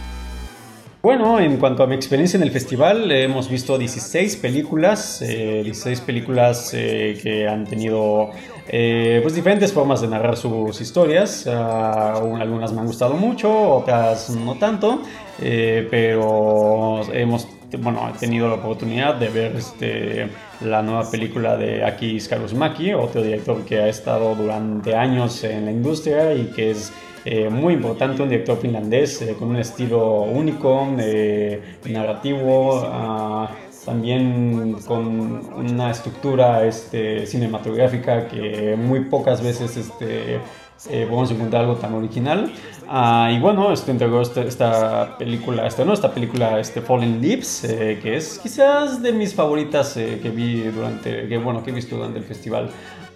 Bueno, 1.03 1.41
en 1.41 1.57
cuanto 1.57 1.83
a 1.83 1.89
mi 1.89 1.97
experiencia 1.97 2.37
en 2.37 2.45
el 2.45 2.53
festival, 2.53 3.11
hemos 3.11 3.51
visto 3.51 3.77
16 3.77 4.37
películas, 4.37 5.19
16 5.19 5.99
eh, 5.99 6.03
películas 6.07 6.71
eh, 6.75 7.19
que 7.21 7.49
han 7.49 7.67
tenido 7.67 8.31
eh, 8.69 9.19
pues 9.21 9.35
diferentes 9.35 9.73
formas 9.73 10.01
de 10.01 10.07
narrar 10.07 10.37
sus 10.37 10.81
historias. 10.81 11.49
Ah, 11.49 12.15
algunas 12.41 12.73
me 12.73 12.83
han 12.83 12.87
gustado 12.87 13.15
mucho, 13.15 13.51
otras 13.51 14.31
no 14.31 14.55
tanto, 14.55 15.03
pero 15.41 17.03
hemos 17.13 17.49
bueno, 17.81 18.13
tenido 18.21 18.47
la 18.47 18.55
oportunidad 18.55 19.17
de 19.17 19.29
ver 19.29 19.57
este, 19.57 20.29
la 20.61 20.83
nueva 20.83 21.11
película 21.11 21.57
de 21.57 21.85
Aki 21.85 22.19
Maki, 22.55 22.93
otro 22.93 23.25
director 23.25 23.65
que 23.65 23.81
ha 23.81 23.89
estado 23.89 24.37
durante 24.37 24.95
años 24.95 25.43
en 25.43 25.65
la 25.65 25.73
industria 25.73 26.33
y 26.33 26.45
que 26.55 26.71
es 26.71 26.93
eh, 27.25 27.49
muy 27.49 27.75
importante, 27.75 28.21
un 28.23 28.29
director 28.29 28.59
finlandés 28.59 29.23
eh, 29.23 29.37
con 29.39 29.51
un 29.51 29.57
estilo 29.57 30.23
único, 30.23 30.89
eh, 30.99 31.77
narrativo, 31.89 32.83
ah, 32.85 33.49
también 33.85 34.77
con 34.87 35.55
una 35.55 35.91
estructura 35.91 36.65
este, 36.65 37.27
cinematográfica 37.27 38.29
que 38.29 38.77
muy 38.77 39.05
pocas 39.05 39.43
veces 39.43 39.77
este, 39.77 40.39
podemos 40.85 41.31
encontrar 41.33 41.63
algo 41.63 41.77
tan 41.77 41.95
original. 41.95 42.53
Ah, 42.89 43.31
y 43.33 43.41
bueno, 43.41 43.73
este 43.73 43.93
entregó 43.93 44.21
esta, 44.21 44.43
esta, 44.43 45.17
película, 45.19 45.67
esta, 45.67 45.85
¿no? 45.85 45.93
esta 45.93 46.13
película 46.13 46.59
este, 46.61 46.81
Fallen 46.81 47.21
Lips, 47.21 47.63
que 47.63 48.17
es 48.17 48.39
quizás 48.41 49.03
de 49.03 49.13
mis 49.13 49.35
favoritas 49.35 49.95
que 49.95 50.31
vi 50.31 50.63
durante, 50.63 51.29
que, 51.29 51.39
bueno, 51.39 51.63
que 51.63 51.71
he 51.71 51.75
visto 51.75 51.97
durante 51.97 52.19
el 52.19 52.25
festival 52.25 52.71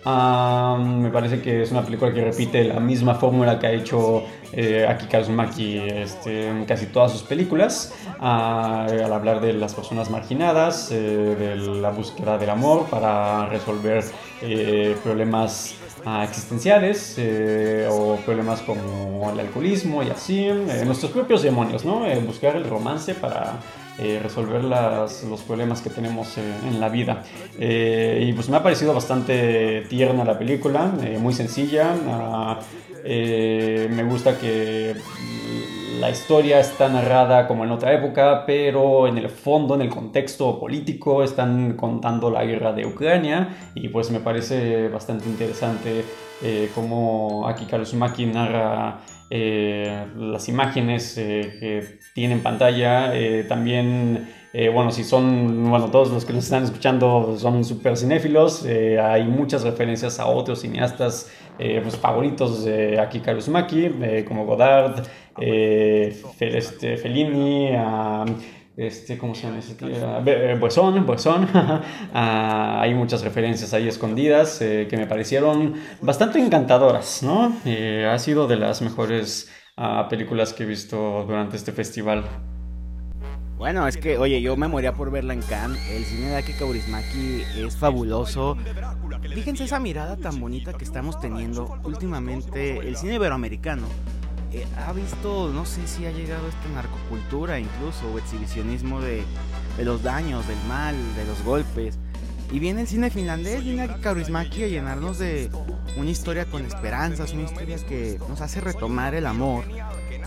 me 0.06 1.10
parece 1.10 1.40
que 1.40 1.62
es 1.62 1.72
una 1.72 1.82
película 1.82 2.12
que 2.14 2.22
repite 2.22 2.62
la 2.62 2.78
misma 2.78 3.16
fórmula 3.16 3.58
que 3.58 3.66
ha 3.66 3.72
hecho 3.72 4.22
eh, 4.52 4.86
Aki 4.88 5.06
Kaurismäki 5.06 5.78
este, 5.78 6.48
en 6.48 6.64
casi 6.64 6.86
todas 6.86 7.10
sus 7.10 7.22
películas, 7.22 7.92
al 8.20 9.12
hablar 9.12 9.40
de 9.40 9.52
las 9.52 9.74
personas 9.74 10.08
marginadas, 10.08 10.92
eh, 10.92 10.96
de 10.96 11.56
la 11.56 11.90
búsqueda 11.90 12.38
del 12.38 12.50
amor 12.50 12.86
para 12.88 13.46
resolver 13.46 14.04
eh, 14.42 14.96
problemas 15.02 15.74
ah, 16.04 16.22
existenciales 16.22 17.18
o 17.90 18.16
problemas 18.24 18.60
como 18.62 19.28
el 19.32 19.40
alcoholismo 19.40 20.04
y 20.04 20.10
así, 20.10 20.48
nuestros 20.84 21.10
propios 21.10 21.42
demonios, 21.42 21.84
¿no? 21.84 22.04
buscar 22.26 22.54
el 22.54 22.64
romance 22.64 23.14
para 23.14 23.58
eh, 23.98 24.20
resolver 24.22 24.62
los 24.62 25.40
problemas 25.46 25.80
que 25.80 25.88
tenemos 25.88 26.36
eh, 26.36 26.42
en 26.68 26.80
la 26.80 26.90
vida. 26.90 27.22
Eh, 27.58 28.26
y 28.28 28.32
pues 28.34 28.50
me 28.50 28.58
ha 28.58 28.62
parecido 28.62 28.92
bastante 28.92 29.86
tierna 29.88 30.22
la 30.22 30.38
película, 30.38 30.92
muy 31.18 31.32
sencilla. 31.32 31.94
Ah, 32.06 32.60
me 33.04 34.04
gusta 34.04 34.36
que 34.36 34.96
la 35.98 36.10
historia 36.10 36.60
está 36.60 36.90
narrada 36.90 37.46
como 37.46 37.64
en 37.64 37.70
otra 37.70 37.94
época, 37.94 38.44
pero 38.44 39.06
en 39.06 39.16
el 39.16 39.30
fondo, 39.30 39.76
en 39.76 39.80
el 39.82 39.88
contexto 39.88 40.60
político, 40.60 41.22
están 41.22 41.74
contando 41.74 42.30
la 42.30 42.44
guerra 42.44 42.74
de 42.74 42.84
Ucrania 42.84 43.70
y 43.74 43.88
pues 43.88 44.10
me 44.10 44.20
parece 44.20 44.88
bastante 44.88 45.26
interesante 45.26 46.04
cómo 46.74 47.48
aquí 47.48 47.64
Karusmaki 47.64 48.26
narra 48.26 48.98
eh, 49.28 50.06
las 50.16 50.48
imágenes 50.48 51.18
eh, 51.18 51.56
que 51.58 51.98
tiene 52.14 52.34
en 52.34 52.42
pantalla. 52.42 53.14
Eh, 53.16 53.44
también, 53.48 54.28
bueno, 54.72 54.90
si 54.90 55.04
son, 55.04 55.68
bueno, 55.68 55.90
todos 55.90 56.10
los 56.10 56.24
que 56.24 56.32
nos 56.32 56.44
están 56.44 56.64
escuchando 56.64 57.36
son 57.38 57.62
súper 57.62 57.94
cinéfilos, 57.98 58.64
hay 58.64 59.24
muchas 59.24 59.62
referencias 59.64 60.18
a 60.18 60.28
otros 60.28 60.62
cineastas 60.62 61.30
pues, 61.58 61.94
favoritos 61.98 62.64
de 62.64 62.98
Aki 62.98 63.20
Karusmaki, 63.20 63.90
como 64.26 64.46
Godard, 64.46 65.04
este, 65.38 66.96
Fellini, 66.96 67.68
este, 68.76 69.16
¿cómo 69.16 69.34
se 69.34 69.46
llama 69.46 69.58
ese 69.58 69.74
tío? 69.74 69.88
Buesón, 70.60 71.06
Buesón. 71.06 71.48
Ah, 72.18 72.80
hay 72.80 72.94
muchas 72.94 73.22
referencias 73.22 73.74
ahí 73.74 73.88
escondidas 73.88 74.60
eh, 74.62 74.86
que 74.88 74.96
me 74.96 75.06
parecieron 75.06 75.74
bastante 76.00 76.38
encantadoras, 76.38 77.22
¿no? 77.22 77.54
Eh, 77.64 78.08
ha 78.10 78.18
sido 78.18 78.46
de 78.46 78.56
las 78.56 78.80
mejores 78.82 79.50
ah, 79.76 80.06
películas 80.08 80.52
que 80.52 80.62
he 80.62 80.66
visto 80.66 81.24
durante 81.26 81.56
este 81.56 81.72
festival. 81.72 82.24
Bueno, 83.56 83.86
es 83.88 83.96
que, 83.96 84.18
oye, 84.18 84.40
yo 84.42 84.56
me 84.56 84.68
moría 84.68 84.92
por 84.92 85.10
verla 85.10 85.32
en 85.32 85.42
Cannes. 85.42 85.80
El 85.90 86.04
cine 86.04 86.28
de 86.28 86.36
Aki 86.36 86.52
Kaurismaki 86.54 87.42
es 87.56 87.76
fabuloso. 87.76 88.56
Fíjense 89.34 89.64
esa 89.64 89.80
mirada 89.80 90.16
tan 90.16 90.38
bonita 90.40 90.74
que 90.74 90.84
estamos 90.84 91.18
teniendo 91.20 91.78
últimamente. 91.84 92.78
El 92.78 92.96
cine 92.96 93.14
iberoamericano 93.14 93.86
eh, 94.56 94.66
ha 94.86 94.92
visto, 94.92 95.50
no 95.52 95.66
sé 95.66 95.86
si 95.86 96.06
ha 96.06 96.10
llegado 96.10 96.48
esta 96.48 96.68
narcocultura 96.74 97.58
incluso, 97.58 98.10
o 98.12 98.18
exhibicionismo 98.18 99.00
de, 99.00 99.22
los 99.78 100.02
daños, 100.02 100.46
del 100.48 100.58
mal, 100.68 100.94
de 101.16 101.24
los 101.24 101.42
golpes. 101.44 101.98
Y 102.50 102.58
viene 102.58 102.82
el 102.82 102.86
cine 102.86 103.10
finlandés, 103.10 103.64
viene 103.64 103.82
a 103.82 104.00
Kaurismäki 104.00 104.62
a 104.62 104.68
llenarnos 104.68 105.18
de 105.18 105.50
una 105.96 106.10
historia 106.10 106.44
con 106.44 106.64
esperanzas, 106.64 107.32
una 107.32 107.42
historia 107.42 107.76
que 107.84 108.18
nos 108.28 108.40
hace 108.40 108.60
retomar 108.60 109.14
el 109.14 109.26
amor 109.26 109.64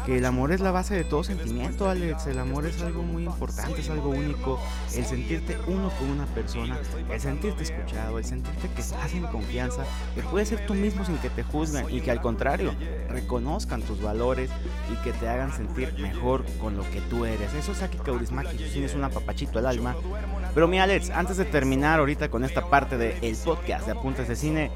que 0.10 0.18
el 0.18 0.26
amor 0.26 0.52
es 0.52 0.60
la 0.60 0.72
base 0.72 0.96
de 0.96 1.04
todo 1.04 1.24
sentimiento, 1.24 1.88
Alex. 1.88 2.26
El 2.26 2.40
amor 2.40 2.66
es 2.66 2.82
algo 2.82 3.04
muy 3.04 3.26
importante, 3.26 3.82
es 3.82 3.92
algo 3.92 4.10
único. 4.10 4.60
El 4.96 5.06
sentirte 5.06 5.56
uno 5.68 5.92
con 6.00 6.10
una 6.10 6.26
persona, 6.26 6.80
el 7.12 7.22
sentirte 7.22 7.62
escuchado, 7.62 8.18
el 8.18 8.26
sentirte 8.26 8.70
que 8.70 8.82
estás 8.82 9.14
en 9.14 9.28
confianza, 9.28 9.84
que 10.16 10.24
puedes 10.24 10.50
ser 10.50 10.66
tú 10.66 10.74
mismo 10.74 11.06
sin 11.06 11.18
que 11.18 11.30
te 11.30 11.44
juzguen 11.44 11.86
y 11.92 12.02
que 12.02 12.10
al 12.10 12.22
contrario 12.22 12.74
reconozcan 13.08 13.84
tus 13.84 14.02
valores 14.02 14.50
y 14.92 14.96
que 15.04 15.14
te 15.14 15.28
hagan 15.30 15.54
sentir 15.54 15.94
mejor 16.00 16.44
con 16.60 16.76
lo 16.76 16.90
que 16.90 17.02
tú 17.02 17.26
eres. 17.26 17.54
Eso 17.54 17.74
es 17.74 17.84
aquí 17.84 18.00
Kaurismaki, 18.00 18.58
tú 18.58 18.64
tienes 18.74 18.96
un 18.96 19.04
apapachito 19.04 19.60
al 19.60 19.68
alma. 19.68 19.96
Pero 20.56 20.68
mi 20.68 20.80
Alex, 20.80 21.12
antes 21.12 21.38
de 21.38 21.46
terminar 21.46 22.00
ahorita 22.00 22.30
con 22.30 22.44
esta 22.44 22.68
parte 22.68 22.98
del 22.98 23.38
podcast 23.46 23.86
de 23.86 23.92
Apuntes 23.92 24.28
de 24.28 24.36
Cine, 24.36 24.72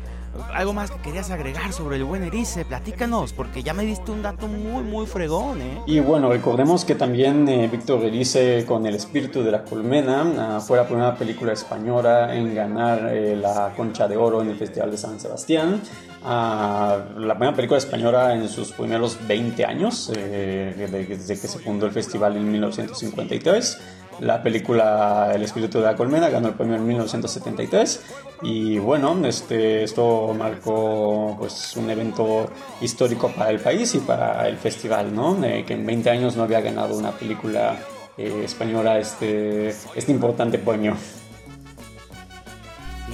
algo 0.53 0.73
más 0.73 0.91
que 0.91 0.99
querías 0.99 1.29
agregar 1.31 1.73
sobre 1.73 1.97
el 1.97 2.03
buen 2.03 2.23
Erice, 2.23 2.65
platícanos, 2.65 3.33
porque 3.33 3.63
ya 3.63 3.73
me 3.73 3.83
diste 3.83 4.11
un 4.11 4.21
dato 4.21 4.47
muy, 4.47 4.83
muy 4.83 5.05
fregón, 5.05 5.61
¿eh? 5.61 5.81
Y 5.85 5.99
bueno, 5.99 6.29
recordemos 6.29 6.85
que 6.85 6.95
también 6.95 7.47
eh, 7.47 7.67
Víctor 7.71 8.03
Erice, 8.05 8.65
con 8.65 8.85
El 8.85 8.95
espíritu 8.95 9.43
de 9.43 9.51
la 9.51 9.63
colmena, 9.63 10.25
ah, 10.37 10.59
fue 10.59 10.77
la 10.77 10.85
primera 10.85 11.15
película 11.15 11.53
española 11.53 12.35
en 12.35 12.53
ganar 12.55 13.09
eh, 13.13 13.35
la 13.35 13.73
Concha 13.75 14.07
de 14.07 14.17
Oro 14.17 14.41
en 14.41 14.49
el 14.49 14.57
Festival 14.57 14.91
de 14.91 14.97
San 14.97 15.19
Sebastián. 15.19 15.81
Ah, 16.23 16.99
la 17.17 17.35
primera 17.35 17.55
película 17.55 17.77
española 17.77 18.33
en 18.33 18.47
sus 18.47 18.71
primeros 18.71 19.17
20 19.27 19.65
años, 19.65 20.11
eh, 20.15 20.73
desde 20.89 21.39
que 21.39 21.47
se 21.47 21.59
fundó 21.59 21.85
el 21.85 21.91
festival 21.91 22.37
en 22.37 22.49
1953. 22.49 23.77
La 24.23 24.41
película 24.41 25.31
El 25.35 25.43
espíritu 25.43 25.79
de 25.79 25.85
la 25.85 25.95
colmena 25.95 26.29
ganó 26.29 26.47
el 26.47 26.53
premio 26.53 26.75
en 26.75 26.87
1973 26.87 28.01
y 28.41 28.77
bueno, 28.77 29.17
este, 29.25 29.83
esto 29.83 30.33
marcó 30.37 31.35
pues, 31.37 31.75
un 31.75 31.89
evento 31.89 32.49
histórico 32.79 33.29
para 33.29 33.51
el 33.51 33.59
país 33.59 33.93
y 33.95 33.99
para 33.99 34.47
el 34.47 34.57
festival, 34.57 35.13
¿no? 35.13 35.39
que 35.41 35.73
en 35.73 35.85
20 35.85 36.09
años 36.09 36.37
no 36.37 36.43
había 36.43 36.61
ganado 36.61 36.97
una 36.97 37.11
película 37.11 37.77
eh, 38.17 38.43
española 38.45 38.97
este, 38.97 39.69
este 39.69 40.11
importante 40.11 40.57
premio. 40.57 40.95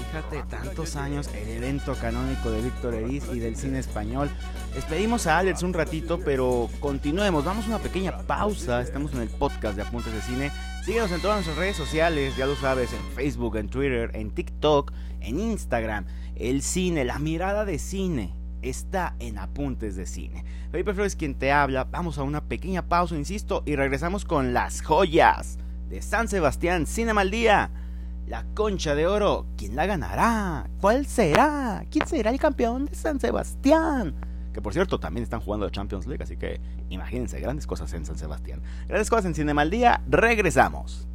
Fíjate, 0.05 0.43
tantos 0.49 0.95
años, 0.95 1.29
el 1.33 1.49
evento 1.49 1.93
canónico 1.95 2.49
de 2.51 2.61
Víctor 2.61 2.93
Eriz 2.93 3.25
y 3.33 3.39
del 3.39 3.55
cine 3.55 3.79
español. 3.79 4.29
Despedimos 4.73 5.27
a 5.27 5.37
Alex 5.37 5.61
un 5.61 5.73
ratito, 5.73 6.19
pero 6.23 6.69
continuemos. 6.79 7.43
Vamos 7.43 7.65
a 7.65 7.67
una 7.67 7.79
pequeña 7.79 8.17
pausa. 8.19 8.81
Estamos 8.81 9.13
en 9.13 9.21
el 9.21 9.29
podcast 9.29 9.75
de 9.75 9.81
Apuntes 9.81 10.13
de 10.13 10.21
Cine. 10.21 10.51
Síguenos 10.85 11.11
en 11.11 11.21
todas 11.21 11.37
nuestras 11.37 11.57
redes 11.57 11.75
sociales, 11.75 12.35
ya 12.37 12.45
lo 12.45 12.55
sabes, 12.55 12.93
en 12.93 13.01
Facebook, 13.13 13.57
en 13.57 13.67
Twitter, 13.67 14.11
en 14.13 14.31
TikTok, 14.31 14.93
en 15.19 15.39
Instagram. 15.39 16.05
El 16.35 16.61
cine, 16.61 17.03
la 17.03 17.19
mirada 17.19 17.65
de 17.65 17.77
cine 17.77 18.33
está 18.61 19.15
en 19.19 19.37
Apuntes 19.37 19.97
de 19.97 20.05
Cine. 20.05 20.45
Felipe 20.71 20.93
Flores 20.93 21.17
quien 21.17 21.35
te 21.35 21.51
habla. 21.51 21.83
Vamos 21.83 22.17
a 22.17 22.23
una 22.23 22.41
pequeña 22.45 22.87
pausa, 22.87 23.15
insisto, 23.15 23.63
y 23.65 23.75
regresamos 23.75 24.23
con 24.23 24.53
las 24.53 24.81
joyas 24.81 25.59
de 25.89 26.01
San 26.01 26.29
Sebastián 26.29 26.87
Cinema 26.87 27.21
al 27.21 27.31
Día. 27.31 27.71
La 28.29 28.45
concha 28.53 28.93
de 28.93 29.07
oro, 29.07 29.47
¿quién 29.57 29.75
la 29.75 29.87
ganará? 29.87 30.69
¿Cuál 30.79 31.07
será? 31.07 31.83
¿Quién 31.89 32.05
será 32.05 32.29
el 32.29 32.39
campeón 32.39 32.85
de 32.85 32.93
San 32.93 33.19
Sebastián? 33.19 34.13
Que 34.53 34.61
por 34.61 34.71
cierto, 34.71 34.99
también 34.99 35.23
están 35.23 35.39
jugando 35.39 35.65
la 35.65 35.71
Champions 35.71 36.05
League, 36.05 36.23
así 36.23 36.37
que 36.37 36.61
imagínense, 36.89 37.39
grandes 37.39 37.65
cosas 37.65 37.91
en 37.93 38.05
San 38.05 38.19
Sebastián. 38.19 38.61
Grandes 38.87 39.09
cosas 39.09 39.25
en 39.25 39.33
Cinema 39.33 39.63
al 39.63 39.71
Día, 39.71 40.03
regresamos. 40.07 41.07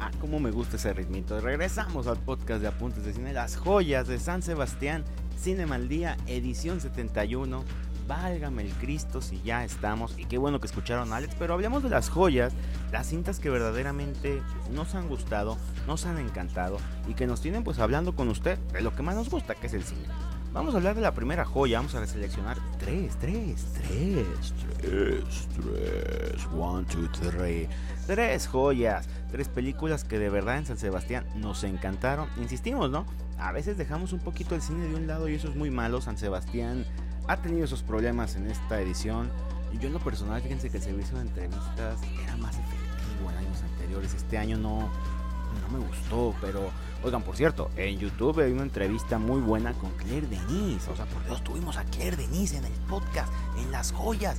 Ah, 0.00 0.10
cómo 0.20 0.40
me 0.40 0.50
gusta 0.50 0.74
ese 0.74 0.92
ritmito. 0.92 1.40
Regresamos 1.40 2.08
al 2.08 2.16
podcast 2.16 2.60
de 2.60 2.66
Apuntes 2.66 3.04
de 3.04 3.12
Cine, 3.12 3.32
las 3.32 3.56
joyas 3.56 4.08
de 4.08 4.18
San 4.18 4.42
Sebastián, 4.42 5.04
Cinema 5.42 5.74
al 5.74 5.88
Día, 5.88 6.16
edición 6.28 6.80
71 6.80 7.64
válgame 8.06 8.62
el 8.62 8.70
Cristo 8.74 9.20
si 9.20 9.42
ya 9.42 9.64
estamos. 9.64 10.16
Y 10.18 10.26
qué 10.26 10.38
bueno 10.38 10.60
que 10.60 10.66
escucharon 10.66 11.12
a 11.12 11.16
Alex, 11.16 11.34
pero 11.36 11.54
hablemos 11.54 11.82
de 11.82 11.90
las 11.90 12.08
joyas, 12.08 12.52
las 12.92 13.08
cintas 13.08 13.40
que 13.40 13.50
verdaderamente 13.50 14.40
nos 14.72 14.94
han 14.94 15.08
gustado, 15.08 15.58
nos 15.86 16.06
han 16.06 16.18
encantado 16.18 16.78
y 17.08 17.14
que 17.14 17.26
nos 17.26 17.40
tienen 17.40 17.64
pues 17.64 17.80
hablando 17.80 18.14
con 18.14 18.28
usted 18.28 18.56
de 18.72 18.82
lo 18.82 18.94
que 18.94 19.02
más 19.02 19.16
nos 19.16 19.30
gusta, 19.30 19.56
que 19.56 19.66
es 19.66 19.74
el 19.74 19.82
cine. 19.82 20.06
Vamos 20.52 20.74
a 20.74 20.76
hablar 20.76 20.94
de 20.94 21.00
la 21.00 21.14
primera 21.14 21.46
joya, 21.46 21.78
vamos 21.78 21.94
a 21.94 22.06
seleccionar 22.06 22.58
tres, 22.78 23.16
tres, 23.18 23.64
tres, 23.72 24.52
tres, 24.78 25.48
tres, 25.56 26.46
one, 26.54 26.84
two, 26.84 27.08
three. 27.08 27.66
Tres 28.06 28.48
joyas, 28.48 29.08
tres 29.30 29.48
películas 29.48 30.04
que 30.04 30.18
de 30.18 30.28
verdad 30.28 30.58
en 30.58 30.66
San 30.66 30.76
Sebastián 30.76 31.24
nos 31.36 31.64
encantaron. 31.64 32.28
Insistimos, 32.36 32.90
¿no? 32.90 33.06
A 33.38 33.50
veces 33.52 33.78
dejamos 33.78 34.12
un 34.12 34.20
poquito 34.20 34.54
el 34.54 34.60
cine 34.60 34.88
de 34.88 34.94
un 34.94 35.06
lado 35.06 35.26
y 35.26 35.36
eso 35.36 35.48
es 35.48 35.56
muy 35.56 35.70
malo. 35.70 36.02
San 36.02 36.18
Sebastián 36.18 36.84
ha 37.28 37.38
tenido 37.38 37.64
esos 37.64 37.82
problemas 37.82 38.36
en 38.36 38.50
esta 38.50 38.78
edición. 38.78 39.30
Y 39.72 39.78
yo 39.78 39.86
en 39.86 39.94
lo 39.94 40.00
personal, 40.00 40.42
fíjense 40.42 40.68
que 40.68 40.76
el 40.76 40.82
servicio 40.82 41.16
de 41.16 41.22
entrevistas 41.22 41.98
era 42.22 42.36
más 42.36 42.56
efectivo 42.56 43.30
en 43.30 43.38
años 43.38 43.62
anteriores. 43.62 44.12
Este 44.12 44.36
año 44.36 44.58
no, 44.58 44.80
no 44.80 45.78
me 45.78 45.82
gustó, 45.82 46.34
pero 46.42 46.70
oigan, 47.02 47.22
por 47.22 47.36
cierto, 47.36 47.70
en 47.76 47.98
YouTube 47.98 48.40
hay 48.40 48.52
una 48.52 48.62
entrevista 48.62 49.18
muy 49.18 49.40
buena 49.40 49.72
con 49.74 49.90
Claire 49.92 50.26
Denise. 50.26 50.90
O 50.90 50.96
sea, 50.96 51.06
por 51.06 51.24
Dios, 51.24 51.42
tuvimos 51.44 51.76
a 51.76 51.84
Claire 51.84 52.16
Denise 52.16 52.56
en 52.56 52.64
el 52.64 52.72
podcast, 52.88 53.32
en 53.58 53.70
las 53.70 53.92
joyas, 53.92 54.38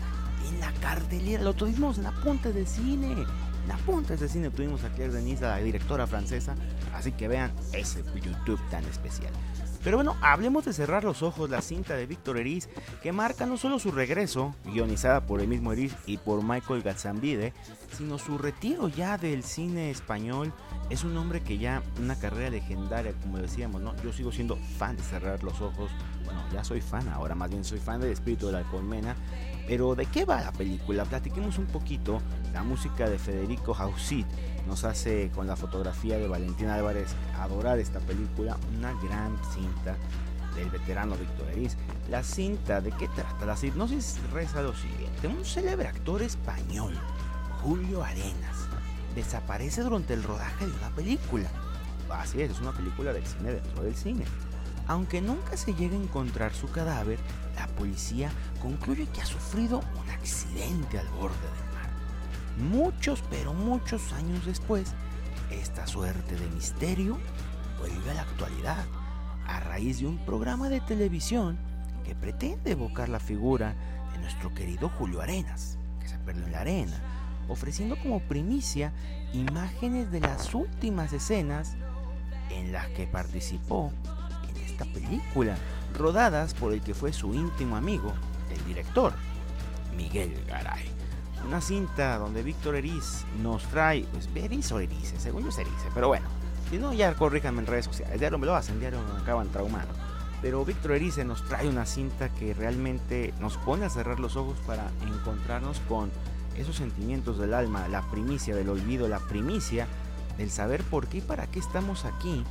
en 0.49 0.59
la 0.59 0.71
cartelera. 0.73 1.43
Lo 1.43 1.53
tuvimos 1.53 1.97
en 1.97 2.05
Apuntes 2.05 2.53
de 2.53 2.65
Cine. 2.65 3.11
En 3.65 3.71
Apuntes 3.71 4.19
de 4.19 4.27
Cine 4.27 4.49
tuvimos 4.49 4.83
a 4.83 4.89
Claire 4.89 5.13
Denise, 5.13 5.41
la 5.41 5.57
directora 5.57 6.07
francesa. 6.07 6.55
Así 6.93 7.11
que 7.11 7.27
vean 7.27 7.51
ese 7.71 8.03
YouTube 8.23 8.59
tan 8.69 8.83
especial. 8.85 9.31
Pero 9.83 9.97
bueno, 9.97 10.15
hablemos 10.21 10.63
de 10.63 10.71
cerrar 10.71 11.03
los 11.03 11.23
ojos, 11.23 11.49
la 11.49 11.61
cinta 11.61 11.95
de 11.95 12.05
Víctor 12.05 12.37
Eriz, 12.37 12.69
que 13.01 13.11
marca 13.11 13.45
no 13.45 13.57
solo 13.57 13.79
su 13.79 13.91
regreso, 13.91 14.55
guionizada 14.63 15.25
por 15.25 15.41
el 15.41 15.49
mismo 15.49 15.73
Eriz 15.73 15.93
y 16.05 16.17
por 16.17 16.41
Michael 16.41 16.83
Gatzambide, 16.83 17.53
sino 17.97 18.17
su 18.17 18.37
retiro 18.37 18.87
ya 18.87 19.17
del 19.17 19.43
cine 19.43 19.91
español. 19.91 20.53
Es 20.89 21.03
un 21.03 21.17
hombre 21.17 21.41
que 21.41 21.57
ya 21.57 21.83
una 21.99 22.17
carrera 22.17 22.49
legendaria, 22.49 23.11
como 23.21 23.39
decíamos, 23.39 23.81
¿no? 23.81 23.93
Yo 24.03 24.13
sigo 24.13 24.31
siendo 24.31 24.57
fan 24.77 24.95
de 24.95 25.03
cerrar 25.03 25.43
los 25.43 25.59
ojos. 25.59 25.91
Bueno, 26.23 26.41
ya 26.53 26.63
soy 26.63 26.79
fan, 26.79 27.09
ahora 27.09 27.35
más 27.35 27.49
bien 27.49 27.65
soy 27.65 27.79
fan 27.79 27.99
del 27.99 28.11
espíritu 28.11 28.47
de 28.47 28.53
la 28.53 28.63
colmena. 28.63 29.17
Pero 29.67 29.95
¿de 29.95 30.05
qué 30.05 30.23
va 30.23 30.41
la 30.41 30.53
película? 30.53 31.03
Platiquemos 31.03 31.57
un 31.57 31.65
poquito. 31.65 32.21
La 32.53 32.61
música 32.61 33.09
de 33.09 33.17
Federico 33.17 33.75
Hausit 33.75 34.27
nos 34.67 34.83
hace 34.83 35.31
con 35.31 35.47
la 35.47 35.55
fotografía 35.55 36.17
de 36.19 36.27
Valentín 36.27 36.69
Álvarez 36.69 37.15
adorar 37.39 37.79
esta 37.79 37.99
película, 37.99 38.57
una 38.77 38.93
gran 39.01 39.35
cinta 39.51 39.97
del 40.55 40.69
veterano 40.69 41.15
Víctor 41.15 41.49
Eriz. 41.49 41.75
La 42.09 42.21
cinta, 42.21 42.79
¿de 42.79 42.91
qué 42.91 43.07
trata? 43.07 43.45
La 43.47 43.57
hipnosis 43.59 44.19
reza 44.31 44.61
lo 44.61 44.75
siguiente. 44.75 45.27
Un 45.27 45.43
célebre 45.43 45.87
actor 45.87 46.21
español, 46.21 46.93
Julio 47.63 48.03
Arenas, 48.03 48.67
desaparece 49.15 49.81
durante 49.81 50.13
el 50.13 50.21
rodaje 50.21 50.67
de 50.67 50.73
una 50.73 50.89
película. 50.89 51.49
Así 52.11 52.41
es, 52.41 52.51
es 52.51 52.61
una 52.61 52.71
película 52.71 53.13
del 53.13 53.25
cine 53.25 53.53
dentro 53.53 53.83
del 53.83 53.95
cine. 53.95 54.25
Aunque 54.87 55.21
nunca 55.21 55.57
se 55.57 55.73
llega 55.73 55.95
a 55.95 56.01
encontrar 56.01 56.53
su 56.53 56.69
cadáver, 56.69 57.17
la 57.55 57.67
policía 57.67 58.31
concluye 58.61 59.07
que 59.07 59.21
ha 59.21 59.25
sufrido 59.25 59.79
un 59.79 60.09
accidente 60.11 60.99
al 60.99 61.07
borde 61.09 61.35
del. 61.35 61.62
Muchos, 62.57 63.23
pero 63.29 63.53
muchos 63.53 64.13
años 64.13 64.45
después, 64.45 64.93
esta 65.51 65.87
suerte 65.87 66.35
de 66.35 66.49
misterio 66.49 67.17
vuelve 67.79 68.11
a 68.11 68.13
la 68.13 68.21
actualidad 68.21 68.85
a 69.47 69.59
raíz 69.59 69.99
de 69.99 70.07
un 70.07 70.17
programa 70.19 70.69
de 70.69 70.79
televisión 70.81 71.57
que 72.03 72.15
pretende 72.15 72.71
evocar 72.71 73.09
la 73.09 73.19
figura 73.19 73.75
de 74.13 74.19
nuestro 74.19 74.53
querido 74.53 74.89
Julio 74.89 75.21
Arenas, 75.21 75.77
que 75.99 76.07
se 76.07 76.17
perdió 76.19 76.45
en 76.45 76.51
la 76.51 76.61
arena, 76.61 77.01
ofreciendo 77.49 77.97
como 77.97 78.19
primicia 78.21 78.93
imágenes 79.33 80.11
de 80.11 80.21
las 80.21 80.53
últimas 80.53 81.11
escenas 81.11 81.75
en 82.49 82.71
las 82.71 82.87
que 82.89 83.07
participó 83.07 83.91
esta 84.73 84.85
película, 84.85 85.55
rodadas 85.95 86.53
por 86.53 86.73
el 86.73 86.81
que 86.81 86.93
fue 86.93 87.13
su 87.13 87.33
íntimo 87.33 87.75
amigo, 87.75 88.13
el 88.51 88.65
director, 88.65 89.13
Miguel 89.95 90.33
Garay. 90.47 90.89
Una 91.45 91.59
cinta 91.59 92.17
donde 92.17 92.41
Víctor 92.41 92.75
Eriz 92.75 93.25
nos 93.41 93.63
trae, 93.63 94.05
pues 94.11 94.29
Eriz 94.33 94.71
o 94.71 94.79
Erice, 94.79 95.19
según 95.19 95.43
yo 95.43 95.49
es 95.49 95.57
Erice, 95.57 95.89
pero 95.93 96.07
bueno, 96.07 96.25
si 96.69 96.77
no 96.77 96.93
ya 96.93 97.13
corríjanme 97.15 97.59
en 97.59 97.67
redes 97.67 97.85
sociales, 97.85 98.19
diario 98.19 98.37
me 98.37 98.45
lo 98.45 98.55
hacen, 98.55 98.79
diario 98.79 98.99
me 99.01 99.21
acaban 99.21 99.49
traumando. 99.49 99.93
Pero 100.41 100.65
Víctor 100.65 100.93
Erice 100.93 101.23
nos 101.25 101.43
trae 101.45 101.67
una 101.67 101.85
cinta 101.85 102.29
que 102.29 102.53
realmente 102.53 103.33
nos 103.39 103.57
pone 103.57 103.85
a 103.85 103.89
cerrar 103.89 104.19
los 104.19 104.35
ojos 104.35 104.57
para 104.65 104.89
encontrarnos 105.05 105.79
con 105.87 106.11
esos 106.55 106.75
sentimientos 106.75 107.37
del 107.37 107.53
alma, 107.53 107.87
la 107.87 108.09
primicia 108.09 108.55
del 108.55 108.69
olvido, 108.69 109.07
la 109.07 109.19
primicia 109.19 109.87
del 110.37 110.49
saber 110.49 110.83
por 110.83 111.07
qué 111.07 111.17
y 111.17 111.21
para 111.21 111.47
qué 111.47 111.59
estamos 111.59 112.05
aquí. 112.05 112.43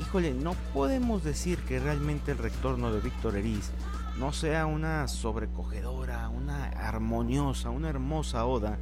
Híjole, 0.00 0.32
no 0.32 0.54
podemos 0.72 1.22
decir 1.22 1.58
que 1.60 1.78
realmente 1.80 2.32
el 2.32 2.38
retorno 2.38 2.92
de 2.92 3.00
Víctor 3.00 3.36
Eriz 3.36 3.70
no 4.18 4.32
sea 4.32 4.66
una 4.66 5.08
sobrecogedora, 5.08 6.28
una 6.28 6.66
armoniosa, 6.66 7.70
una 7.70 7.88
hermosa 7.88 8.44
oda, 8.46 8.78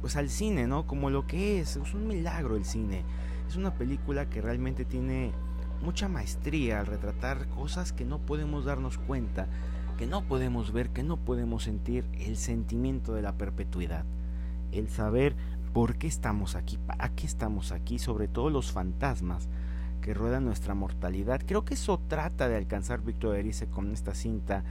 pues 0.00 0.16
al 0.16 0.28
cine, 0.28 0.66
¿no? 0.66 0.86
Como 0.86 1.10
lo 1.10 1.26
que 1.26 1.60
es, 1.60 1.76
es 1.76 1.94
un 1.94 2.06
milagro 2.06 2.56
el 2.56 2.64
cine. 2.64 3.04
Es 3.48 3.56
una 3.56 3.74
película 3.74 4.28
que 4.28 4.40
realmente 4.40 4.84
tiene 4.84 5.32
mucha 5.82 6.08
maestría 6.08 6.80
al 6.80 6.86
retratar 6.86 7.48
cosas 7.48 7.92
que 7.92 8.04
no 8.04 8.18
podemos 8.18 8.64
darnos 8.64 8.98
cuenta, 8.98 9.46
que 9.98 10.06
no 10.06 10.22
podemos 10.22 10.72
ver, 10.72 10.90
que 10.90 11.02
no 11.02 11.16
podemos 11.16 11.64
sentir, 11.64 12.04
el 12.18 12.36
sentimiento 12.36 13.14
de 13.14 13.22
la 13.22 13.32
perpetuidad, 13.32 14.04
el 14.72 14.88
saber 14.88 15.36
por 15.72 15.96
qué 15.96 16.06
estamos 16.06 16.56
aquí, 16.56 16.78
para 16.78 17.10
qué 17.10 17.26
estamos 17.26 17.72
aquí, 17.72 17.98
sobre 17.98 18.28
todo 18.28 18.50
los 18.50 18.72
fantasmas 18.72 19.48
que 20.06 20.14
rueda 20.14 20.38
nuestra 20.38 20.74
mortalidad. 20.74 21.40
Creo 21.44 21.64
que 21.64 21.74
eso 21.74 22.00
trata 22.06 22.48
de 22.48 22.54
alcanzar 22.56 23.00
Víctor 23.00 23.34
Erice 23.34 23.66
con 23.66 23.90
esta 23.90 24.14
cinta 24.14 24.62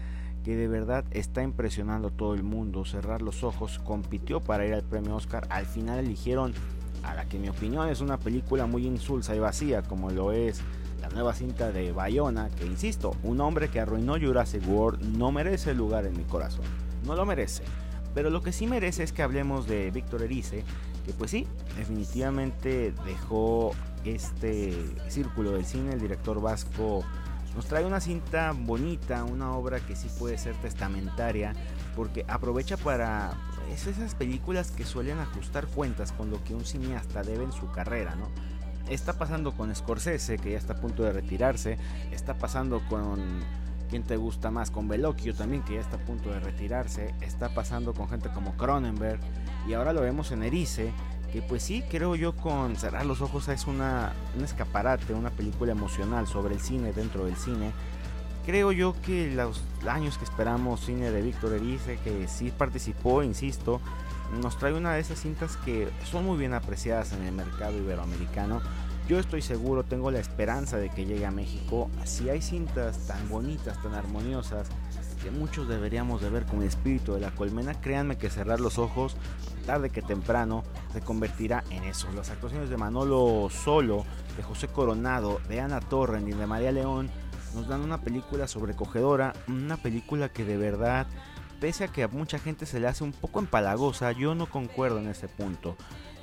que 0.46 0.56
de 0.56 0.70
verdad 0.70 1.04
está 1.12 1.44
impresionando 1.44 2.08
a 2.08 2.12
todo 2.12 2.36
el 2.36 2.44
mundo. 2.44 2.86
Cerrar 2.86 3.22
los 3.22 3.44
ojos, 3.44 3.80
compitió 3.80 4.40
para 4.40 4.66
ir 4.66 4.74
al 4.74 4.84
premio 4.84 5.14
Oscar. 5.14 5.46
Al 5.50 5.66
final 5.66 6.00
eligieron 6.00 6.54
a 7.04 7.16
la 7.16 7.26
que 7.26 7.36
en 7.36 7.42
mi 7.42 7.50
opinión 7.50 7.90
es 7.90 8.00
una 8.00 8.18
película 8.18 8.66
muy 8.66 8.88
insulsa 8.88 9.36
y 9.36 9.40
vacía, 9.40 9.82
como 9.82 10.10
lo 10.10 10.32
es 10.32 10.62
la 11.02 11.10
nueva 11.10 11.34
cinta 11.34 11.70
de 11.74 11.92
Bayona, 11.92 12.50
que 12.52 12.66
insisto, 12.66 13.14
un 13.22 13.42
hombre 13.42 13.68
que 13.68 13.82
arruinó 13.82 14.18
Jurassic 14.18 14.66
World 14.66 15.18
no 15.18 15.34
merece 15.34 15.74
lugar 15.74 16.06
en 16.06 16.16
mi 16.16 16.24
corazón. 16.24 16.64
No 17.06 17.14
lo 17.14 17.26
merece. 17.26 17.64
Pero 18.14 18.30
lo 18.30 18.42
que 18.42 18.54
sí 18.54 18.68
merece 18.68 19.04
es 19.04 19.12
que 19.12 19.22
hablemos 19.22 19.68
de 19.68 19.92
Víctor 19.92 20.22
Erice, 20.24 20.64
que 21.06 21.14
pues 21.14 21.32
sí, 21.32 21.48
definitivamente 21.78 22.94
dejó 23.06 23.74
este 24.04 24.76
círculo 25.08 25.52
del 25.52 25.66
cine, 25.66 25.94
el 25.94 26.02
director 26.02 26.42
vasco 26.42 27.04
nos 27.56 27.66
trae 27.68 27.86
una 27.86 28.02
cinta 28.02 28.52
bonita, 28.52 29.24
una 29.24 29.56
obra 29.56 29.80
que 29.80 29.96
sí 29.96 30.10
puede 30.20 30.38
ser 30.38 30.56
testamentaria, 30.56 31.54
porque 31.96 32.26
aprovecha 32.28 32.76
para 32.76 33.34
es 33.72 33.88
esas 33.88 34.14
películas 34.14 34.72
que 34.72 34.84
suelen 34.84 35.20
ajustar 35.20 35.66
cuentas 35.68 36.12
con 36.12 36.30
lo 36.30 36.44
que 36.44 36.54
un 36.54 36.66
cineasta 36.66 37.24
debe 37.24 37.46
en 37.46 37.52
su 37.52 37.72
carrera, 37.72 38.16
¿no? 38.16 38.30
Está 38.90 39.14
pasando 39.14 39.54
con 39.54 39.74
Scorsese, 39.74 40.38
que 40.38 40.52
ya 40.52 40.58
está 40.58 40.74
a 40.74 40.82
punto 40.82 41.04
de 41.04 41.14
retirarse, 41.14 41.80
está 42.12 42.36
pasando 42.36 42.82
con 42.88 43.20
¿Quién 43.90 44.04
te 44.04 44.18
gusta 44.18 44.52
más? 44.52 44.72
Con 44.72 44.88
Veloquio 44.88 45.34
también, 45.36 45.64
que 45.64 45.76
ya 45.76 45.82
está 45.82 45.98
a 45.98 46.00
punto 46.00 46.32
de 46.32 46.40
retirarse. 46.40 47.14
Está 47.22 47.50
pasando 47.50 47.94
con 47.94 48.10
gente 48.10 48.30
como 48.34 48.56
Cronenberg. 48.58 49.20
Y 49.68 49.74
ahora 49.74 49.94
lo 49.94 50.02
vemos 50.02 50.32
en 50.32 50.44
Erice, 50.44 50.92
que 51.32 51.42
pues 51.42 51.64
sí, 51.64 51.84
creo 51.90 52.16
yo 52.16 52.36
con 52.36 52.76
Cerrar 52.76 53.06
los 53.06 53.22
Ojos 53.22 53.48
es 53.50 53.68
una, 53.68 54.14
un 54.38 54.44
escaparate, 54.44 55.14
una 55.14 55.32
película 55.32 55.72
emocional 55.72 56.28
sobre 56.28 56.56
el 56.56 56.62
cine 56.62 56.94
dentro 56.94 57.26
del 57.26 57.36
cine. 57.36 57.72
Creo 58.46 58.72
yo 58.72 58.96
que 59.02 59.34
los 59.34 59.64
años 59.88 60.18
que 60.20 60.24
esperamos 60.24 60.86
cine 60.86 61.10
de 61.10 61.22
Víctor 61.22 61.54
Erice, 61.54 61.98
que 62.04 62.28
sí 62.28 62.54
participó, 62.56 63.24
insisto, 63.24 63.82
nos 64.42 64.58
trae 64.58 64.74
una 64.74 64.94
de 64.94 65.00
esas 65.00 65.20
cintas 65.20 65.58
que 65.58 65.90
son 66.04 66.26
muy 66.26 66.38
bien 66.38 66.54
apreciadas 66.54 67.12
en 67.14 67.24
el 67.24 67.34
mercado 67.34 67.78
iberoamericano. 67.78 68.62
Yo 69.08 69.20
estoy 69.20 69.44
seguro, 69.44 69.84
tengo 69.84 70.10
la 70.10 70.18
esperanza 70.18 70.78
de 70.78 70.90
que 70.90 71.06
llegue 71.06 71.28
a 71.28 71.32
México. 71.32 71.92
Si 72.06 72.28
hay 72.28 72.42
cintas 72.42 73.06
tan 73.06 73.30
bonitas, 73.30 73.80
tan 73.84 73.94
armoniosas, 73.94 74.68
que 75.22 75.30
muchos 75.30 75.68
deberíamos 75.68 76.22
de 76.22 76.32
ver 76.32 76.46
con 76.46 76.64
el 76.64 76.68
espíritu 76.70 77.14
de 77.14 77.20
la 77.20 77.30
colmena, 77.30 77.80
créanme 77.80 78.18
que 78.18 78.32
cerrar 78.32 78.60
los 78.60 78.80
ojos, 78.80 79.16
tarde 79.68 79.92
que 79.92 80.02
temprano, 80.02 80.64
se 80.92 81.02
convertirá 81.02 81.64
en 81.70 81.84
eso. 81.84 82.08
Las 82.16 82.32
actuaciones 82.32 82.72
de 82.72 82.78
Manolo 82.78 83.48
Solo, 83.52 84.06
de 84.38 84.44
José 84.44 84.70
Coronado, 84.70 85.40
de 85.50 85.62
Ana 85.62 85.82
Torren 85.82 86.28
y 86.28 86.32
de 86.32 86.48
María 86.48 86.72
León 86.72 87.12
nos 87.54 87.68
dan 87.68 87.82
una 87.82 88.02
película 88.02 88.48
sobrecogedora, 88.48 89.34
una 89.48 89.78
película 89.78 90.30
que 90.30 90.46
de 90.46 90.58
verdad, 90.58 91.06
pese 91.60 91.84
a 91.84 91.88
que 91.90 92.02
a 92.02 92.08
mucha 92.08 92.40
gente 92.40 92.66
se 92.66 92.80
le 92.80 92.88
hace 92.88 93.04
un 93.04 93.12
poco 93.12 93.40
empalagosa, 93.40 94.12
yo 94.14 94.34
no 94.34 94.50
concuerdo 94.50 94.98
en 94.98 95.10
ese 95.10 95.28
punto. 95.28 95.78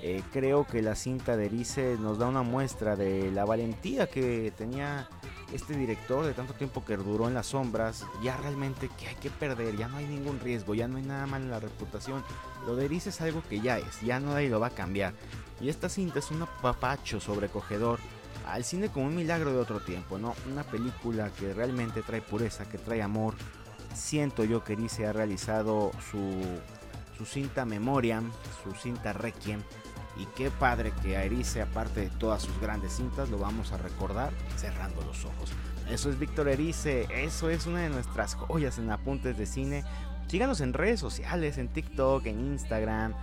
Eh, 0.04 0.20
creo 0.32 0.66
que 0.66 0.82
la 0.82 0.96
cinta 0.96 1.36
de 1.36 1.46
Erice 1.46 1.96
nos 1.96 2.18
da 2.18 2.26
una 2.26 2.42
muestra 2.42 2.96
de 2.96 3.30
la 3.30 3.44
valentía 3.44 4.08
que 4.08 4.52
tenía 4.58 5.08
este 5.52 5.76
director 5.76 6.26
de 6.26 6.34
tanto 6.34 6.54
tiempo 6.54 6.84
que 6.84 6.96
duró 6.96 7.28
en 7.28 7.34
las 7.34 7.46
sombras, 7.46 8.04
ya 8.20 8.36
realmente 8.38 8.90
que 8.98 9.06
hay 9.06 9.14
que 9.14 9.30
perder, 9.30 9.76
ya 9.76 9.86
no 9.86 9.98
hay 9.98 10.06
ningún 10.06 10.40
riesgo, 10.40 10.74
ya 10.74 10.88
no 10.88 10.96
hay 10.96 11.04
nada 11.04 11.26
mal 11.26 11.42
en 11.42 11.50
la 11.50 11.60
reputación. 11.60 12.24
Lo 12.66 12.74
de 12.74 12.86
Erice 12.86 13.10
es 13.10 13.20
algo 13.20 13.44
que 13.48 13.60
ya 13.60 13.78
es, 13.78 14.00
ya 14.00 14.18
nadie 14.18 14.48
lo 14.48 14.58
va 14.58 14.68
a 14.68 14.70
cambiar. 14.70 15.14
Y 15.60 15.68
esta 15.68 15.88
cinta 15.88 16.18
es 16.18 16.32
un 16.32 16.48
papacho 16.60 17.20
sobrecogedor 17.20 18.00
al 18.48 18.64
cine 18.64 18.88
como 18.88 19.06
un 19.06 19.14
milagro 19.14 19.52
de 19.52 19.58
otro 19.58 19.78
tiempo, 19.78 20.18
¿no? 20.18 20.34
Una 20.50 20.64
película 20.64 21.30
que 21.30 21.54
realmente 21.54 22.02
trae 22.02 22.22
pureza, 22.22 22.68
que 22.68 22.78
trae 22.78 23.02
amor. 23.02 23.34
Siento 23.94 24.42
yo 24.42 24.64
que 24.64 24.72
Erice 24.72 25.06
ha 25.06 25.12
realizado 25.12 25.92
su, 26.10 26.40
su 27.16 27.24
cinta 27.24 27.64
Memoriam, 27.64 28.32
su 28.64 28.74
cinta 28.74 29.12
Requiem 29.12 29.62
y 30.16 30.26
qué 30.26 30.50
padre 30.50 30.92
que 31.02 31.16
a 31.16 31.24
Erice, 31.24 31.62
aparte 31.62 32.00
de 32.00 32.10
todas 32.10 32.42
sus 32.42 32.58
grandes 32.60 32.92
cintas, 32.94 33.30
lo 33.30 33.38
vamos 33.38 33.72
a 33.72 33.78
recordar 33.78 34.32
cerrando 34.56 35.02
los 35.02 35.24
ojos. 35.24 35.52
Eso 35.90 36.10
es 36.10 36.18
Víctor 36.18 36.48
Erice, 36.48 37.06
eso 37.12 37.50
es 37.50 37.66
una 37.66 37.80
de 37.80 37.88
nuestras 37.88 38.34
joyas 38.34 38.78
en 38.78 38.90
apuntes 38.90 39.36
de 39.36 39.46
cine. 39.46 39.84
Síganos 40.28 40.60
en 40.60 40.72
redes 40.72 41.00
sociales, 41.00 41.58
en 41.58 41.68
TikTok, 41.68 42.26
en 42.26 42.40
Instagram. 42.40 43.14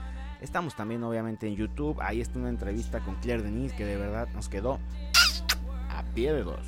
Estamos 0.41 0.75
también 0.75 1.03
obviamente 1.03 1.47
en 1.47 1.55
YouTube. 1.55 1.99
Ahí 2.01 2.21
está 2.21 2.39
una 2.39 2.49
entrevista 2.49 2.99
con 2.99 3.15
Claire 3.15 3.43
Denis 3.43 3.73
que 3.73 3.85
de 3.85 3.97
verdad 3.97 4.27
nos 4.33 4.49
quedó 4.49 4.79
a 5.89 6.03
pie 6.13 6.33
de 6.33 6.43
dos. 6.43 6.59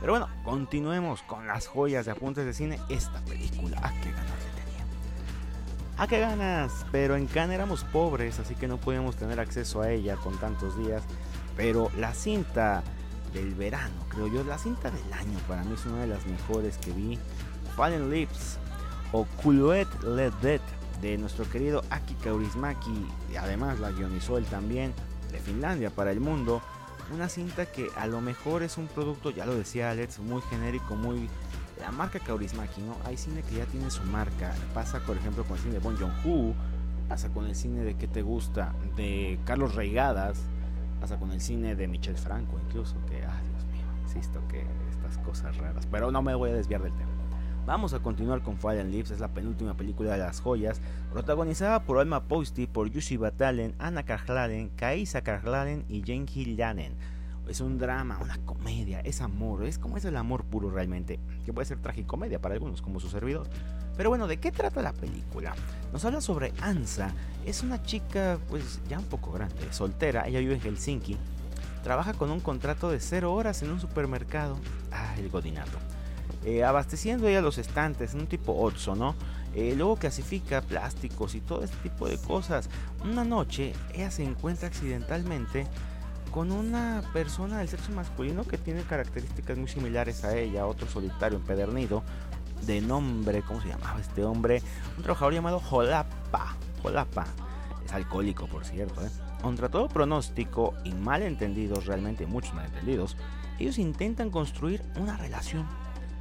Pero 0.00 0.12
bueno, 0.12 0.28
continuemos 0.44 1.22
con 1.22 1.46
las 1.46 1.66
joyas 1.66 2.06
de 2.06 2.12
apuntes 2.12 2.46
de 2.46 2.54
cine. 2.54 2.78
Esta 2.88 3.20
película, 3.24 3.78
¿a 3.82 3.90
qué 4.00 4.10
ganas 4.12 4.50
¡Ah, 6.02 6.06
qué 6.06 6.18
ganas! 6.18 6.86
Pero 6.90 7.14
en 7.14 7.26
Cannes 7.26 7.56
éramos 7.56 7.84
pobres, 7.84 8.38
así 8.38 8.54
que 8.54 8.66
no 8.66 8.78
podíamos 8.78 9.16
tener 9.16 9.38
acceso 9.38 9.82
a 9.82 9.90
ella 9.90 10.16
con 10.16 10.34
tantos 10.38 10.78
días. 10.78 11.02
Pero 11.58 11.90
la 11.98 12.14
cinta 12.14 12.82
del 13.34 13.54
verano, 13.54 14.06
creo 14.08 14.26
yo, 14.28 14.42
la 14.42 14.56
cinta 14.56 14.90
del 14.90 15.12
año, 15.12 15.38
para 15.46 15.62
mí 15.62 15.74
es 15.74 15.84
una 15.84 16.00
de 16.00 16.06
las 16.06 16.24
mejores 16.24 16.78
que 16.78 16.92
vi, 16.92 17.18
Fallen 17.76 18.10
Lips 18.10 18.56
o 19.12 19.26
Kuluet 19.42 19.88
Let 20.02 20.32
Dead 20.40 20.62
de 21.02 21.18
nuestro 21.18 21.46
querido 21.50 21.84
Aki 21.90 22.14
Kaurismaki, 22.14 23.06
y 23.30 23.36
además 23.36 23.78
la 23.78 23.90
guionizó 23.90 24.38
él 24.38 24.46
también, 24.46 24.94
de 25.30 25.38
Finlandia 25.38 25.90
para 25.90 26.12
el 26.12 26.20
mundo, 26.20 26.62
una 27.12 27.28
cinta 27.28 27.66
que 27.66 27.88
a 27.94 28.06
lo 28.06 28.22
mejor 28.22 28.62
es 28.62 28.78
un 28.78 28.86
producto, 28.86 29.28
ya 29.32 29.44
lo 29.44 29.54
decía 29.54 29.90
Alex, 29.90 30.18
muy 30.18 30.40
genérico, 30.48 30.96
muy 30.96 31.28
la 31.80 31.90
marca 31.90 32.18
Kaurismaki, 32.18 32.82
¿no? 32.82 32.96
Hay 33.04 33.16
cine 33.16 33.42
que 33.42 33.56
ya 33.56 33.66
tiene 33.66 33.90
su 33.90 34.02
marca. 34.04 34.54
Pasa, 34.74 35.00
por 35.00 35.16
ejemplo, 35.16 35.44
con 35.44 35.56
el 35.56 35.62
cine 35.62 35.74
de 35.74 35.80
Bon 35.80 35.96
Joon-ho, 35.96 36.54
pasa 37.08 37.28
con 37.30 37.46
el 37.46 37.54
cine 37.54 37.82
de 37.82 37.94
¿Qué 37.94 38.06
te 38.06 38.22
gusta? 38.22 38.74
de 38.96 39.38
Carlos 39.44 39.74
Reigadas, 39.74 40.42
pasa 41.00 41.18
con 41.18 41.32
el 41.32 41.40
cine 41.40 41.74
de 41.74 41.88
Michel 41.88 42.16
Franco, 42.16 42.58
incluso, 42.66 42.94
que, 43.06 43.24
ah, 43.24 43.40
Dios 43.50 43.64
mío, 43.72 43.84
insisto 44.02 44.40
que 44.48 44.64
estas 44.90 45.18
cosas 45.18 45.56
raras. 45.56 45.86
Pero 45.90 46.10
no 46.10 46.22
me 46.22 46.34
voy 46.34 46.50
a 46.50 46.54
desviar 46.54 46.82
del 46.82 46.92
tema. 46.92 47.10
Vamos 47.66 47.94
a 47.94 48.00
continuar 48.00 48.42
con 48.42 48.56
Fallen 48.56 48.90
Leaves, 48.90 49.10
es 49.10 49.20
la 49.20 49.28
penúltima 49.28 49.74
película 49.74 50.12
de 50.12 50.18
las 50.18 50.40
joyas, 50.40 50.80
protagonizada 51.12 51.84
por 51.84 51.98
Alma 51.98 52.24
Posty, 52.24 52.66
por 52.66 52.92
Jussi 52.92 53.16
Batalen, 53.16 53.74
Anna 53.78 54.02
Karhlalen, 54.02 54.70
Kaisa 54.70 55.22
Karhlalen 55.22 55.84
y 55.88 56.00
Jane 56.00 56.26
Hill 56.34 56.56
es 57.50 57.60
un 57.60 57.78
drama, 57.78 58.18
una 58.22 58.38
comedia, 58.44 59.00
es 59.00 59.20
amor, 59.20 59.64
es 59.64 59.78
como 59.78 59.96
es 59.96 60.04
el 60.04 60.16
amor 60.16 60.44
puro 60.44 60.70
realmente, 60.70 61.18
que 61.44 61.52
puede 61.52 61.66
ser 61.66 61.78
tragicomedia 61.78 62.40
para 62.40 62.54
algunos, 62.54 62.80
como 62.80 63.00
su 63.00 63.08
servidor. 63.08 63.48
Pero 63.96 64.08
bueno, 64.08 64.28
¿de 64.28 64.38
qué 64.38 64.52
trata 64.52 64.80
la 64.80 64.92
película? 64.92 65.54
Nos 65.92 66.04
habla 66.04 66.20
sobre 66.20 66.52
Ansa, 66.60 67.12
es 67.44 67.62
una 67.62 67.82
chica 67.82 68.38
pues 68.48 68.80
ya 68.88 69.00
un 69.00 69.06
poco 69.06 69.32
grande, 69.32 69.72
soltera, 69.72 70.28
ella 70.28 70.38
vive 70.38 70.54
en 70.54 70.60
Helsinki, 70.60 71.16
trabaja 71.82 72.14
con 72.14 72.30
un 72.30 72.40
contrato 72.40 72.88
de 72.88 73.00
cero 73.00 73.34
horas 73.34 73.62
en 73.62 73.70
un 73.70 73.80
supermercado, 73.80 74.56
ah, 74.92 75.14
el 75.18 75.28
godinato, 75.28 75.78
eh, 76.44 76.62
abasteciendo 76.62 77.26
ella 77.26 77.42
los 77.42 77.58
estantes, 77.58 78.14
un 78.14 78.28
tipo 78.28 78.54
Otso, 78.54 78.94
¿no? 78.94 79.16
Eh, 79.54 79.74
luego 79.76 79.96
clasifica 79.96 80.62
plásticos 80.62 81.34
y 81.34 81.40
todo 81.40 81.64
este 81.64 81.76
tipo 81.78 82.08
de 82.08 82.18
cosas. 82.18 82.70
Una 83.02 83.24
noche 83.24 83.72
ella 83.92 84.12
se 84.12 84.22
encuentra 84.22 84.68
accidentalmente 84.68 85.66
con 86.30 86.52
una 86.52 87.02
persona 87.12 87.58
del 87.58 87.68
sexo 87.68 87.92
masculino 87.92 88.44
que 88.44 88.56
tiene 88.56 88.82
características 88.82 89.58
muy 89.58 89.68
similares 89.68 90.24
a 90.24 90.36
ella, 90.36 90.66
otro 90.66 90.88
solitario 90.88 91.38
empedernido, 91.38 92.02
de 92.66 92.80
nombre, 92.80 93.42
¿cómo 93.42 93.60
se 93.60 93.68
llamaba 93.68 94.00
este 94.00 94.24
hombre? 94.24 94.62
Un 94.96 95.02
trabajador 95.02 95.34
llamado 95.34 95.60
Jolapa. 95.60 96.56
Jolapa. 96.82 97.26
Es 97.84 97.92
alcohólico, 97.92 98.46
por 98.46 98.64
cierto. 98.64 99.04
¿eh? 99.04 99.10
Contra 99.42 99.68
todo 99.68 99.88
pronóstico 99.88 100.74
y 100.84 100.92
malentendidos, 100.92 101.86
realmente 101.86 102.26
muchos 102.26 102.54
malentendidos, 102.54 103.16
ellos 103.58 103.78
intentan 103.78 104.30
construir 104.30 104.82
una 104.96 105.16
relación. 105.16 105.66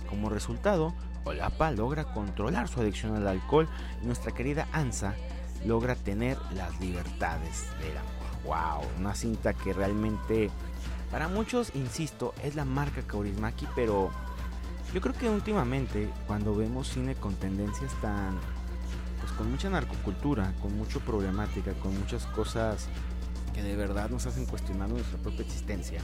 Como 0.09 0.29
resultado, 0.29 0.93
Jolapa 1.23 1.71
logra 1.71 2.05
controlar 2.05 2.67
su 2.67 2.79
adicción 2.79 3.15
al 3.15 3.27
alcohol 3.27 3.67
y 4.01 4.05
nuestra 4.05 4.31
querida 4.31 4.67
Ansa 4.71 5.13
logra 5.65 5.95
tener 5.95 6.37
las 6.55 6.79
libertades 6.79 7.67
del 7.81 7.97
amor 7.97 8.18
wow, 8.45 8.81
una 8.99 9.15
cinta 9.15 9.53
que 9.53 9.73
realmente 9.73 10.49
para 11.11 11.27
muchos, 11.27 11.71
insisto, 11.75 12.35
es 12.43 12.55
la 12.55 12.65
marca 12.65 13.01
Kaurismaki, 13.01 13.67
pero 13.75 14.11
yo 14.93 15.01
creo 15.01 15.15
que 15.15 15.29
últimamente 15.29 16.09
cuando 16.27 16.55
vemos 16.55 16.87
cine 16.87 17.15
con 17.15 17.35
tendencias 17.35 17.93
tan 18.01 18.37
pues 19.19 19.31
con 19.33 19.51
mucha 19.51 19.69
narcocultura, 19.69 20.53
con 20.61 20.77
mucha 20.77 20.99
problemática, 20.99 21.73
con 21.73 21.97
muchas 21.99 22.25
cosas 22.27 22.87
que 23.53 23.63
de 23.63 23.75
verdad 23.75 24.09
nos 24.09 24.25
hacen 24.27 24.45
cuestionar 24.45 24.89
nuestra 24.89 25.17
propia 25.17 25.41
existencia 25.41 25.99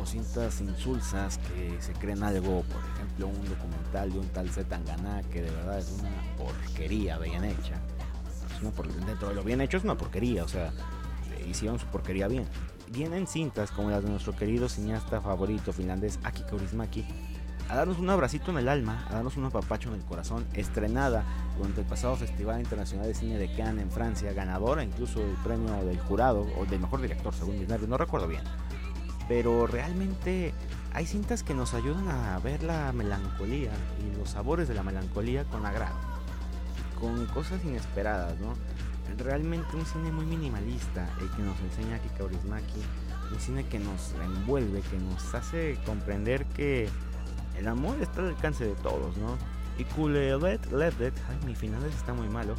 o 0.00 0.06
cintas 0.06 0.60
insulsas 0.60 1.38
que 1.38 1.76
se 1.80 1.92
creen 1.94 2.22
algo, 2.22 2.62
por 2.62 2.80
ejemplo, 2.94 3.26
un 3.28 3.44
documental 3.48 4.12
de 4.12 4.18
un 4.18 4.28
tal 4.28 4.48
Zetangana 4.50 5.22
que 5.30 5.42
de 5.42 5.50
verdad 5.50 5.78
es 5.78 5.90
una 5.98 6.10
porquería 6.36 7.18
bien 7.18 7.44
hecha. 7.44 7.80
dentro 9.06 9.28
de 9.28 9.34
lo 9.34 9.42
bien 9.42 9.60
hecho 9.60 9.76
es 9.76 9.84
una 9.84 9.96
porquería, 9.96 10.44
o 10.44 10.48
sea, 10.48 10.72
hicieron 11.48 11.78
su 11.78 11.86
porquería 11.86 12.28
bien. 12.28 12.46
Vienen 12.90 13.26
cintas 13.26 13.70
como 13.70 13.90
las 13.90 14.02
de 14.02 14.10
nuestro 14.10 14.34
querido 14.34 14.68
cineasta 14.68 15.20
favorito 15.20 15.72
finlandés 15.72 16.18
Aki 16.22 16.42
Kaurismäki 16.42 17.06
a 17.68 17.76
darnos 17.76 17.98
un 17.98 18.10
abracito 18.10 18.50
en 18.50 18.58
el 18.58 18.68
alma, 18.68 19.06
a 19.08 19.14
darnos 19.14 19.38
un 19.38 19.46
apapacho 19.46 19.88
en 19.88 19.94
el 19.94 20.04
corazón, 20.04 20.44
estrenada 20.52 21.24
durante 21.56 21.80
el 21.80 21.86
pasado 21.86 22.16
Festival 22.16 22.60
Internacional 22.60 23.06
de 23.06 23.14
Cine 23.14 23.38
de 23.38 23.50
Cannes 23.54 23.84
en 23.84 23.90
Francia, 23.90 24.32
ganadora 24.34 24.84
incluso 24.84 25.20
del 25.20 25.36
premio 25.42 25.72
del 25.84 25.98
jurado 26.00 26.46
o 26.58 26.66
del 26.66 26.80
mejor 26.80 27.00
director 27.00 27.34
según 27.34 27.58
mis 27.58 27.68
nervios, 27.68 27.88
no 27.88 27.96
recuerdo 27.96 28.28
bien. 28.28 28.42
Pero 29.26 29.66
realmente 29.66 30.52
hay 30.92 31.06
cintas 31.06 31.42
que 31.42 31.54
nos 31.54 31.72
ayudan 31.72 32.08
a 32.10 32.38
ver 32.40 32.62
la 32.62 32.92
melancolía 32.92 33.70
y 34.00 34.18
los 34.18 34.30
sabores 34.30 34.68
de 34.68 34.74
la 34.74 34.82
melancolía 34.82 35.44
con 35.44 35.64
agrado, 35.64 35.96
con 37.00 37.24
cosas 37.26 37.64
inesperadas, 37.64 38.38
¿no? 38.38 38.54
Realmente 39.18 39.76
un 39.76 39.86
cine 39.86 40.10
muy 40.12 40.26
minimalista, 40.26 41.08
el 41.20 41.30
que 41.30 41.42
nos 41.42 41.58
enseña 41.60 41.96
aquí 41.96 42.08
Kaurismaki, 42.16 42.80
un 43.32 43.40
cine 43.40 43.66
que 43.66 43.78
nos 43.78 44.14
envuelve, 44.22 44.80
que 44.82 44.98
nos 44.98 45.34
hace 45.34 45.78
comprender 45.86 46.44
que 46.46 46.88
el 47.58 47.68
amor 47.68 47.96
está 48.00 48.20
al 48.20 48.28
alcance 48.28 48.64
de 48.64 48.74
todos, 48.76 49.16
¿no? 49.16 49.36
Y 49.78 49.84
Kulelet 49.84 50.70
Ledet, 50.70 51.14
ay, 51.28 51.38
mi 51.46 51.54
final 51.54 51.82
está 51.84 52.12
muy 52.12 52.28
malo, 52.28 52.54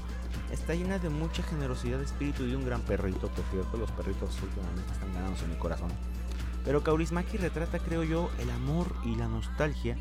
está 0.52 0.74
llena 0.74 0.98
de 1.00 1.10
mucha 1.10 1.44
generosidad 1.44 2.00
de 2.00 2.06
espíritu 2.06 2.44
y 2.46 2.56
un 2.56 2.66
gran 2.66 2.82
perrito, 2.82 3.28
por 3.30 3.46
cierto, 3.46 3.78
los 3.78 3.92
perritos 3.92 4.42
últimamente 4.42 4.92
están 4.92 5.14
ganados 5.14 5.42
en 5.44 5.50
mi 5.52 5.56
corazón. 5.56 5.90
Pero 6.66 6.84
Kaurismaki 6.84 7.38
retrata, 7.38 7.80
creo 7.80 8.04
yo, 8.04 8.30
el 8.40 8.50
amor 8.50 8.88
y 9.04 9.16
la 9.16 9.28
nostalgia 9.28 9.98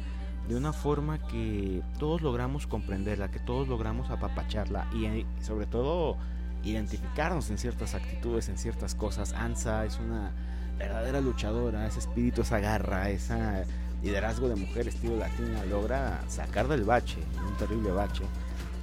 de 0.48 0.56
una 0.56 0.72
forma 0.72 1.18
que 1.28 1.82
todos 1.98 2.22
logramos 2.22 2.66
comprenderla, 2.66 3.30
que 3.30 3.38
todos 3.38 3.68
logramos 3.68 4.10
apapacharla 4.10 4.88
y 4.92 5.06
eh, 5.06 5.26
sobre 5.40 5.66
todo 5.66 6.16
identificarnos 6.64 7.50
en 7.50 7.58
ciertas 7.58 7.94
actitudes, 7.94 8.48
en 8.48 8.58
ciertas 8.58 8.94
cosas. 8.94 9.32
Ansa 9.32 9.84
es 9.84 9.98
una 9.98 10.32
verdadera 10.78 11.20
luchadora, 11.20 11.86
ese 11.86 12.00
espíritu, 12.00 12.42
esa 12.42 12.58
garra, 12.58 13.10
ese 13.10 13.64
liderazgo 14.02 14.48
de 14.48 14.56
mujer 14.56 14.88
estilo 14.88 15.16
latina 15.16 15.64
logra 15.66 16.22
sacar 16.28 16.66
del 16.68 16.84
bache, 16.84 17.18
un 17.46 17.56
terrible 17.56 17.92
bache, 17.92 18.24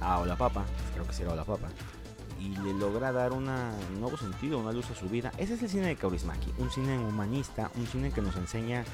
a 0.00 0.18
Olapapa, 0.18 0.64
creo 0.94 1.06
que 1.06 1.12
sí 1.12 1.22
era 1.22 1.32
Olapapa, 1.32 1.68
y 2.38 2.56
le 2.56 2.72
logra 2.72 3.12
dar 3.12 3.32
un 3.32 3.50
nuevo 3.98 4.16
sentido, 4.16 4.58
una 4.58 4.72
luz 4.72 4.90
a 4.90 4.94
su 4.94 5.08
vida. 5.10 5.30
Ese 5.36 5.54
es 5.54 5.62
el 5.62 5.68
cine 5.68 5.88
de 5.88 5.96
Kaurismaki, 5.96 6.54
un 6.56 6.70
cine 6.70 6.98
humanista, 6.98 7.70
un 7.76 7.86
cine 7.86 8.10
que 8.10 8.22
nos 8.22 8.34
enseña 8.36 8.84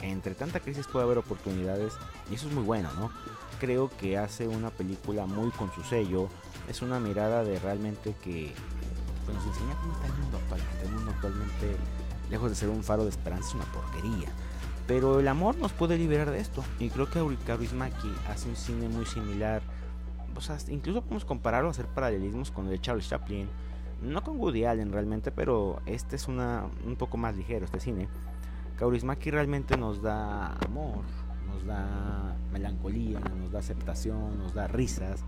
que 0.00 0.08
entre 0.08 0.34
tanta 0.34 0.60
crisis 0.60 0.86
puede 0.86 1.04
haber 1.04 1.18
oportunidades 1.18 1.94
y 2.30 2.34
eso 2.34 2.46
es 2.46 2.54
muy 2.54 2.62
bueno, 2.62 2.90
¿no? 2.94 3.10
Creo 3.62 3.88
que 3.96 4.18
hace 4.18 4.48
una 4.48 4.70
película 4.70 5.24
muy 5.24 5.52
con 5.52 5.70
su 5.72 5.84
sello, 5.84 6.28
es 6.68 6.82
una 6.82 6.98
mirada 6.98 7.44
de 7.44 7.60
realmente 7.60 8.12
que 8.20 8.52
nos 9.32 9.46
enseña 9.46 9.76
cómo 9.80 9.92
está 9.92 10.06
el 10.08 10.14
mundo 10.14 10.38
actualmente. 10.38 10.84
El 10.84 10.90
mundo 10.90 11.10
actualmente, 11.12 11.76
lejos 12.28 12.50
de 12.50 12.56
ser 12.56 12.70
un 12.70 12.82
faro 12.82 13.04
de 13.04 13.10
esperanza, 13.10 13.50
es 13.50 13.54
una 13.54 13.64
porquería. 13.66 14.30
Pero 14.88 15.20
el 15.20 15.28
amor 15.28 15.54
nos 15.58 15.70
puede 15.70 15.96
liberar 15.96 16.32
de 16.32 16.40
esto. 16.40 16.64
Y 16.80 16.90
creo 16.90 17.08
que 17.08 17.22
Maki 17.22 18.12
hace 18.28 18.48
un 18.48 18.56
cine 18.56 18.88
muy 18.88 19.06
similar. 19.06 19.62
O 20.34 20.40
sea, 20.40 20.58
incluso 20.66 21.02
podemos 21.02 21.24
compararlo, 21.24 21.70
hacer 21.70 21.86
paralelismos 21.86 22.50
con 22.50 22.64
el 22.64 22.72
de 22.72 22.80
Charles 22.80 23.08
Chaplin. 23.08 23.48
No 24.02 24.24
con 24.24 24.40
Woody 24.40 24.64
Allen 24.64 24.90
realmente, 24.90 25.30
pero 25.30 25.80
este 25.86 26.16
es 26.16 26.26
una, 26.26 26.64
un 26.84 26.96
poco 26.96 27.16
más 27.16 27.36
ligero, 27.36 27.64
este 27.64 27.78
cine. 27.78 28.08
Kaurismaki 28.76 29.30
realmente 29.30 29.76
nos 29.76 30.02
da 30.02 30.56
amor, 30.66 31.04
nos 31.62 31.66
da 31.66 32.36
melancolía, 32.52 33.20
nos 33.20 33.52
da 33.52 33.60
aceptación, 33.60 34.38
nos 34.38 34.54
da 34.54 34.66
risas, 34.66 35.24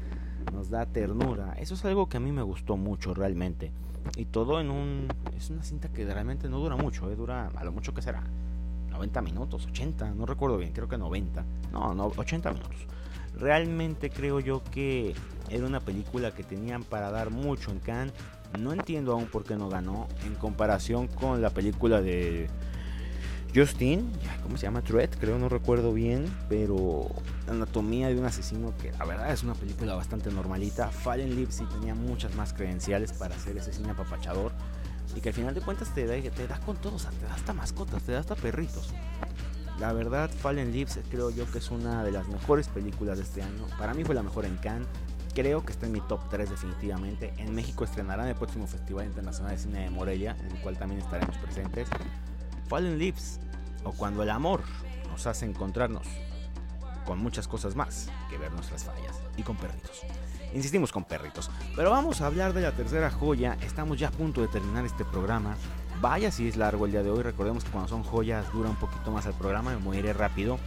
nos 0.52 0.70
da 0.70 0.86
ternura. 0.86 1.54
Eso 1.58 1.74
es 1.74 1.84
algo 1.84 2.08
que 2.08 2.16
a 2.16 2.20
mí 2.20 2.32
me 2.32 2.42
gustó 2.42 2.76
mucho 2.76 3.14
realmente. 3.14 3.72
Y 4.16 4.26
todo 4.26 4.60
en 4.60 4.70
un... 4.70 5.08
Es 5.36 5.50
una 5.50 5.62
cinta 5.62 5.88
que 5.88 6.04
realmente 6.04 6.48
no 6.48 6.58
dura 6.58 6.76
mucho, 6.76 7.10
¿eh? 7.10 7.16
dura 7.16 7.50
a 7.54 7.64
lo 7.64 7.72
mucho 7.72 7.94
que 7.94 8.02
será. 8.02 8.22
90 8.90 9.22
minutos, 9.22 9.66
80, 9.66 10.14
no 10.14 10.26
recuerdo 10.26 10.58
bien, 10.58 10.72
creo 10.72 10.88
que 10.88 10.98
90. 10.98 11.44
No, 11.72 11.94
no, 11.94 12.12
80 12.16 12.52
minutos. 12.52 12.86
Realmente 13.36 14.10
creo 14.10 14.38
yo 14.40 14.62
que 14.62 15.14
era 15.50 15.66
una 15.66 15.80
película 15.80 16.32
que 16.32 16.44
tenían 16.44 16.84
para 16.84 17.10
dar 17.10 17.30
mucho 17.30 17.70
en 17.70 17.78
Cannes. 17.80 18.14
No 18.58 18.72
entiendo 18.72 19.12
aún 19.12 19.26
por 19.26 19.42
qué 19.42 19.56
no 19.56 19.68
ganó 19.68 20.06
en 20.24 20.36
comparación 20.36 21.08
con 21.08 21.42
la 21.42 21.50
película 21.50 22.00
de 22.00 22.48
Justin, 23.54 24.10
¿cómo 24.42 24.56
se 24.56 24.64
llama? 24.64 24.82
Tread, 24.82 25.10
creo, 25.10 25.38
no 25.38 25.48
recuerdo 25.48 25.92
bien, 25.92 26.26
pero 26.48 27.08
Anatomía 27.48 28.08
de 28.08 28.18
un 28.18 28.24
asesino 28.24 28.76
que 28.78 28.90
la 28.90 29.04
verdad 29.04 29.30
es 29.30 29.44
una 29.44 29.54
película 29.54 29.94
bastante 29.94 30.28
normalita. 30.32 30.88
Fallen 30.88 31.36
Lips 31.36 31.56
sí 31.56 31.64
tenía 31.66 31.94
muchas 31.94 32.34
más 32.34 32.52
credenciales 32.52 33.12
para 33.12 33.36
hacer 33.36 33.56
ese 33.56 33.72
cine 33.72 33.90
apapachador 33.90 34.50
y 35.14 35.20
que 35.20 35.28
al 35.28 35.34
final 35.36 35.54
de 35.54 35.60
cuentas 35.60 35.94
te 35.94 36.04
da, 36.04 36.14
te 36.30 36.48
da 36.48 36.58
con 36.60 36.76
todo, 36.78 36.96
o 36.96 36.98
sea, 36.98 37.12
te 37.12 37.26
da 37.26 37.34
hasta 37.34 37.52
mascotas, 37.52 38.02
te 38.02 38.10
da 38.10 38.18
hasta 38.18 38.34
perritos. 38.34 38.92
La 39.78 39.92
verdad, 39.92 40.30
Fallen 40.30 40.72
Lips 40.72 40.98
creo 41.08 41.30
yo 41.30 41.48
que 41.52 41.58
es 41.58 41.70
una 41.70 42.02
de 42.02 42.10
las 42.10 42.26
mejores 42.26 42.66
películas 42.66 43.18
de 43.18 43.22
este 43.22 43.40
año. 43.40 43.66
Para 43.78 43.94
mí 43.94 44.02
fue 44.02 44.16
la 44.16 44.24
mejor 44.24 44.46
en 44.46 44.56
Cannes. 44.56 44.88
Creo 45.32 45.64
que 45.64 45.72
está 45.72 45.86
en 45.86 45.92
mi 45.92 46.00
top 46.00 46.28
3 46.28 46.50
definitivamente. 46.50 47.32
En 47.38 47.54
México 47.54 47.84
estrenarán 47.84 48.26
el 48.26 48.34
próximo 48.34 48.66
Festival 48.66 49.06
Internacional 49.06 49.52
de 49.52 49.58
Cine 49.58 49.80
de 49.84 49.90
Morelia, 49.90 50.36
en 50.40 50.56
el 50.56 50.62
cual 50.62 50.76
también 50.76 51.00
estaremos 51.00 51.36
presentes. 51.38 51.88
Fallen 52.68 52.98
Lips 52.98 53.40
o 53.84 53.92
cuando 53.92 54.22
el 54.22 54.30
amor 54.30 54.62
nos 55.10 55.26
hace 55.26 55.46
encontrarnos 55.46 56.06
con 57.04 57.18
muchas 57.18 57.46
cosas 57.46 57.76
más 57.76 58.08
que 58.30 58.38
ver 58.38 58.52
nuestras 58.52 58.84
fallas 58.84 59.20
y 59.36 59.42
con 59.42 59.56
perritos. 59.56 60.02
Insistimos 60.54 60.92
con 60.92 61.04
perritos, 61.04 61.50
pero 61.74 61.90
vamos 61.90 62.20
a 62.20 62.26
hablar 62.26 62.52
de 62.52 62.62
la 62.62 62.72
tercera 62.72 63.10
joya. 63.10 63.56
Estamos 63.60 63.98
ya 63.98 64.08
a 64.08 64.12
punto 64.12 64.40
de 64.40 64.48
terminar 64.48 64.84
este 64.84 65.04
programa. 65.04 65.56
Vaya 66.00 66.30
si 66.30 66.48
es 66.48 66.56
largo 66.56 66.86
el 66.86 66.92
día 66.92 67.02
de 67.02 67.10
hoy. 67.10 67.22
Recordemos 67.22 67.64
que 67.64 67.70
cuando 67.70 67.88
son 67.88 68.04
joyas 68.04 68.50
dura 68.52 68.70
un 68.70 68.76
poquito 68.76 69.10
más 69.10 69.26
el 69.26 69.34
programa. 69.34 69.72
Me 69.72 69.78
moriré 69.78 70.12
rápido. 70.12 70.58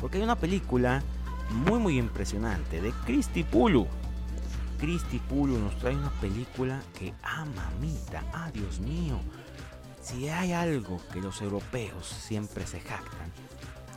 Porque 0.00 0.18
hay 0.18 0.24
una 0.24 0.36
película 0.36 1.02
muy 1.50 1.78
muy 1.78 1.98
impresionante 1.98 2.80
de 2.80 2.92
Christy 3.04 3.42
Pulu. 3.42 3.86
Christy 4.78 5.18
Pulu 5.18 5.58
nos 5.58 5.76
trae 5.78 5.96
una 5.96 6.10
película 6.20 6.80
que, 6.98 7.14
ah 7.22 7.44
mamita, 7.56 8.22
ah 8.32 8.50
Dios 8.52 8.80
mío, 8.80 9.18
si 10.04 10.28
hay 10.28 10.52
algo 10.52 11.00
que 11.12 11.20
los 11.20 11.40
europeos 11.40 12.06
siempre 12.06 12.66
se 12.66 12.78
jactan, 12.78 13.32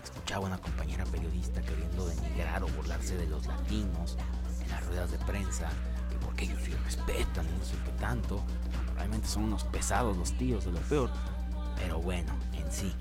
escuchaba 0.01 0.45
una 0.45 0.57
compañera 0.57 1.03
periodista 1.05 1.61
queriendo 1.61 2.07
denigrar 2.07 2.63
o 2.63 2.67
burlarse 2.67 3.17
de 3.17 3.27
los 3.27 3.45
latinos 3.45 4.17
en 4.61 4.69
las 4.69 4.85
ruedas 4.85 5.11
de 5.11 5.17
prensa, 5.19 5.69
que 6.09 6.15
porque 6.25 6.45
ellos 6.45 6.61
sí 6.63 6.71
respetan 6.85 7.45
no 7.45 7.65
sé 7.65 7.75
qué 7.83 7.91
tanto, 7.99 8.41
realmente 8.95 9.27
son 9.27 9.43
unos 9.43 9.65
pesados 9.65 10.15
los 10.15 10.31
tíos 10.37 10.63
de 10.63 10.71
lo 10.71 10.79
peor, 10.79 11.11
pero 11.75 11.99
bueno, 11.99 12.31
en 12.53 12.71
sí, 12.71 12.93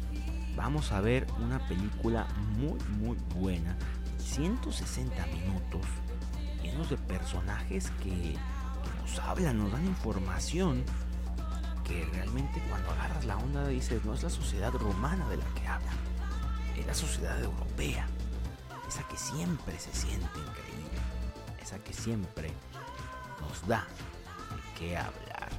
vamos 0.57 0.91
a 0.91 1.01
ver 1.01 1.29
una 1.39 1.61
película 1.69 2.27
muy 2.59 2.79
muy 2.99 3.17
buena, 3.37 3.77
160 4.19 5.27
minutos, 5.27 5.87
llenos 6.61 6.91
de 6.91 6.97
personajes 6.97 7.93
que, 8.03 8.11
que 8.11 9.01
nos 9.01 9.19
hablan, 9.21 9.59
nos 9.59 9.71
dan 9.71 9.87
información 9.87 10.85
que 11.87 12.05
realmente 12.13 12.63
cuando 12.69 12.91
agarras 12.91 13.25
la 13.25 13.37
onda 13.37 13.67
dices, 13.69 14.05
no 14.05 14.15
es 14.15 14.23
la 14.23 14.31
sociedad 14.31 14.73
romana 14.73 15.29
de 15.29 15.37
la 15.37 15.45
que 15.55 15.67
habla, 15.67 15.93
es 16.77 16.87
la 16.87 16.95
sociedad 16.95 17.41
europea, 17.43 18.09
esa 18.89 19.07
que 19.09 19.17
siempre 19.17 19.79
se 19.79 19.93
siente 19.93 20.39
increíble, 20.39 20.99
esa 21.63 21.79
que 21.79 21.93
siempre 21.93 22.53
nos 23.41 23.67
da 23.67 23.87
de 24.51 24.79
qué 24.79 24.97
hablar. 24.97 25.51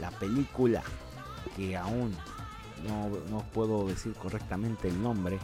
La 0.00 0.10
película 0.10 0.82
que 1.56 1.76
aún 1.76 2.16
no, 2.86 3.08
no 3.28 3.44
puedo 3.52 3.86
decir 3.86 4.14
correctamente 4.14 4.88
el 4.88 5.02
nombre, 5.02 5.38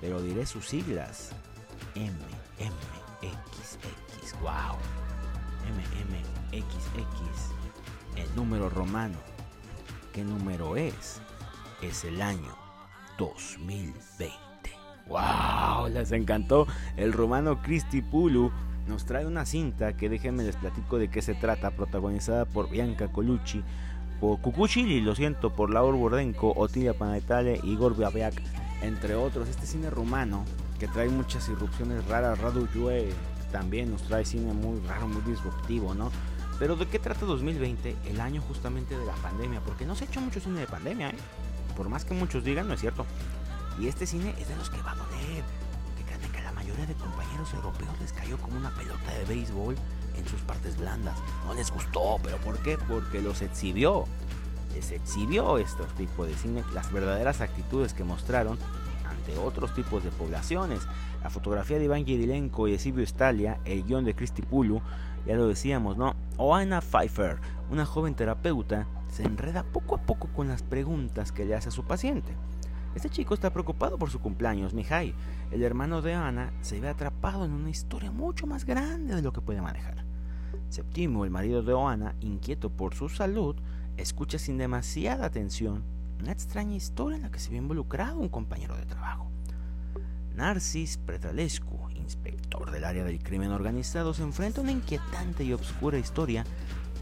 pero 0.00 0.20
diré 0.22 0.46
sus 0.46 0.66
siglas. 0.66 1.30
MMXX. 1.94 2.28
Wow. 4.40 4.76
MMXX. 5.72 6.68
El 8.16 8.34
número 8.36 8.68
romano 8.68 9.16
qué 10.18 10.24
número 10.24 10.74
es, 10.74 11.20
es 11.80 12.02
el 12.02 12.20
año 12.20 12.52
2020. 13.18 14.32
¡Wow! 15.06 15.90
Les 15.92 16.10
encantó. 16.10 16.66
El 16.96 17.12
romano 17.12 17.62
Cristi 17.62 18.02
Pulu 18.02 18.50
nos 18.88 19.04
trae 19.04 19.26
una 19.26 19.46
cinta 19.46 19.96
que 19.96 20.08
déjenme 20.08 20.42
les 20.42 20.56
platico 20.56 20.98
de 20.98 21.08
qué 21.08 21.22
se 21.22 21.36
trata, 21.36 21.70
protagonizada 21.70 22.46
por 22.46 22.68
Bianca 22.68 23.06
Colucci, 23.06 23.62
por 24.18 24.40
Cucuchili, 24.40 25.00
lo 25.00 25.14
siento, 25.14 25.54
por 25.54 25.70
Laur 25.70 25.94
Bordenko, 25.94 26.52
Otilia 26.56 26.94
Panetale 26.94 27.60
Igor 27.62 27.96
Babeak, 27.96 28.42
entre 28.82 29.14
otros. 29.14 29.48
Este 29.48 29.66
cine 29.66 29.88
rumano 29.88 30.44
que 30.80 30.88
trae 30.88 31.08
muchas 31.08 31.48
irrupciones 31.48 32.04
raras, 32.08 32.40
Radu 32.40 32.66
Yue 32.74 33.10
también 33.52 33.92
nos 33.92 34.02
trae 34.02 34.24
cine 34.24 34.52
muy 34.52 34.80
raro, 34.80 35.06
muy 35.06 35.22
disruptivo, 35.22 35.94
¿no? 35.94 36.10
Pero 36.58 36.74
¿de 36.76 36.86
qué 36.86 36.98
trata 36.98 37.24
2020? 37.24 37.96
El 38.06 38.20
año 38.20 38.42
justamente 38.42 38.98
de 38.98 39.06
la 39.06 39.14
pandemia, 39.14 39.60
porque 39.60 39.86
no 39.86 39.94
se 39.94 40.04
ha 40.04 40.08
hecho 40.08 40.20
mucho 40.20 40.40
cine 40.40 40.60
de 40.60 40.66
pandemia, 40.66 41.10
¿eh? 41.10 41.18
Por 41.76 41.88
más 41.88 42.04
que 42.04 42.14
muchos 42.14 42.42
digan, 42.42 42.66
no 42.66 42.74
es 42.74 42.80
cierto. 42.80 43.06
Y 43.78 43.86
este 43.86 44.06
cine 44.06 44.34
es 44.38 44.48
de 44.48 44.56
los 44.56 44.68
que 44.68 44.82
va 44.82 44.92
a 44.92 44.96
doler. 44.96 45.44
Creen 46.06 46.32
que 46.32 46.42
la 46.42 46.52
mayoría 46.52 46.86
de 46.86 46.94
compañeros 46.94 47.52
europeos 47.54 48.00
les 48.00 48.12
cayó 48.12 48.38
como 48.38 48.56
una 48.56 48.70
pelota 48.70 49.12
de 49.12 49.24
béisbol 49.26 49.76
en 50.16 50.26
sus 50.26 50.40
partes 50.40 50.76
blandas. 50.76 51.16
No 51.46 51.54
les 51.54 51.70
gustó, 51.70 52.18
pero 52.22 52.38
¿por 52.38 52.58
qué? 52.62 52.76
Porque 52.88 53.22
los 53.22 53.40
exhibió. 53.42 54.04
Les 54.74 54.90
exhibió 54.90 55.58
estos 55.58 55.94
tipos 55.94 56.26
de 56.26 56.34
cine, 56.34 56.64
las 56.74 56.90
verdaderas 56.90 57.40
actitudes 57.40 57.94
que 57.94 58.04
mostraron 58.04 58.58
ante 59.28 59.38
otros 59.38 59.74
tipos 59.74 60.04
de 60.04 60.10
poblaciones. 60.10 60.86
La 61.22 61.30
fotografía 61.30 61.78
de 61.78 61.84
Iván 61.84 62.04
Yedilenko 62.04 62.68
y 62.68 62.72
de 62.72 62.78
Silvio 62.78 63.06
Stalia, 63.06 63.60
el 63.64 63.84
guion 63.84 64.04
de 64.04 64.14
Cristi 64.14 64.42
Pulu, 64.42 64.80
ya 65.26 65.36
lo 65.36 65.48
decíamos, 65.48 65.96
¿no? 65.96 66.14
Oana 66.36 66.80
Pfeiffer, 66.80 67.38
una 67.70 67.84
joven 67.84 68.14
terapeuta, 68.14 68.86
se 69.08 69.24
enreda 69.24 69.64
poco 69.64 69.96
a 69.96 69.98
poco 69.98 70.28
con 70.28 70.48
las 70.48 70.62
preguntas 70.62 71.32
que 71.32 71.44
le 71.44 71.54
hace 71.54 71.68
a 71.68 71.72
su 71.72 71.84
paciente. 71.84 72.32
Este 72.94 73.10
chico 73.10 73.34
está 73.34 73.52
preocupado 73.52 73.98
por 73.98 74.10
su 74.10 74.20
cumpleaños, 74.20 74.74
Mihai. 74.74 75.14
El 75.50 75.62
hermano 75.62 76.02
de 76.02 76.14
Ana 76.14 76.52
se 76.62 76.80
ve 76.80 76.88
atrapado 76.88 77.44
en 77.44 77.52
una 77.52 77.70
historia 77.70 78.10
mucho 78.10 78.46
más 78.46 78.64
grande 78.64 79.14
de 79.14 79.22
lo 79.22 79.32
que 79.32 79.40
puede 79.40 79.60
manejar. 79.60 80.04
Septimo, 80.68 81.24
el 81.24 81.30
marido 81.30 81.62
de 81.62 81.72
Oana, 81.72 82.14
inquieto 82.20 82.70
por 82.70 82.94
su 82.94 83.08
salud, 83.08 83.56
escucha 83.96 84.38
sin 84.38 84.58
demasiada 84.58 85.26
atención 85.26 85.97
una 86.20 86.32
extraña 86.32 86.74
historia 86.74 87.16
en 87.16 87.22
la 87.22 87.30
que 87.30 87.38
se 87.38 87.50
ve 87.50 87.56
involucrado 87.56 88.18
un 88.18 88.28
compañero 88.28 88.76
de 88.76 88.86
trabajo. 88.86 89.30
Narcis 90.34 90.98
Pretralescu, 90.98 91.88
inspector 91.96 92.70
del 92.70 92.84
área 92.84 93.04
del 93.04 93.22
crimen 93.22 93.50
organizado, 93.50 94.14
se 94.14 94.22
enfrenta 94.22 94.60
a 94.60 94.62
una 94.62 94.72
inquietante 94.72 95.44
y 95.44 95.52
obscura 95.52 95.98
historia 95.98 96.44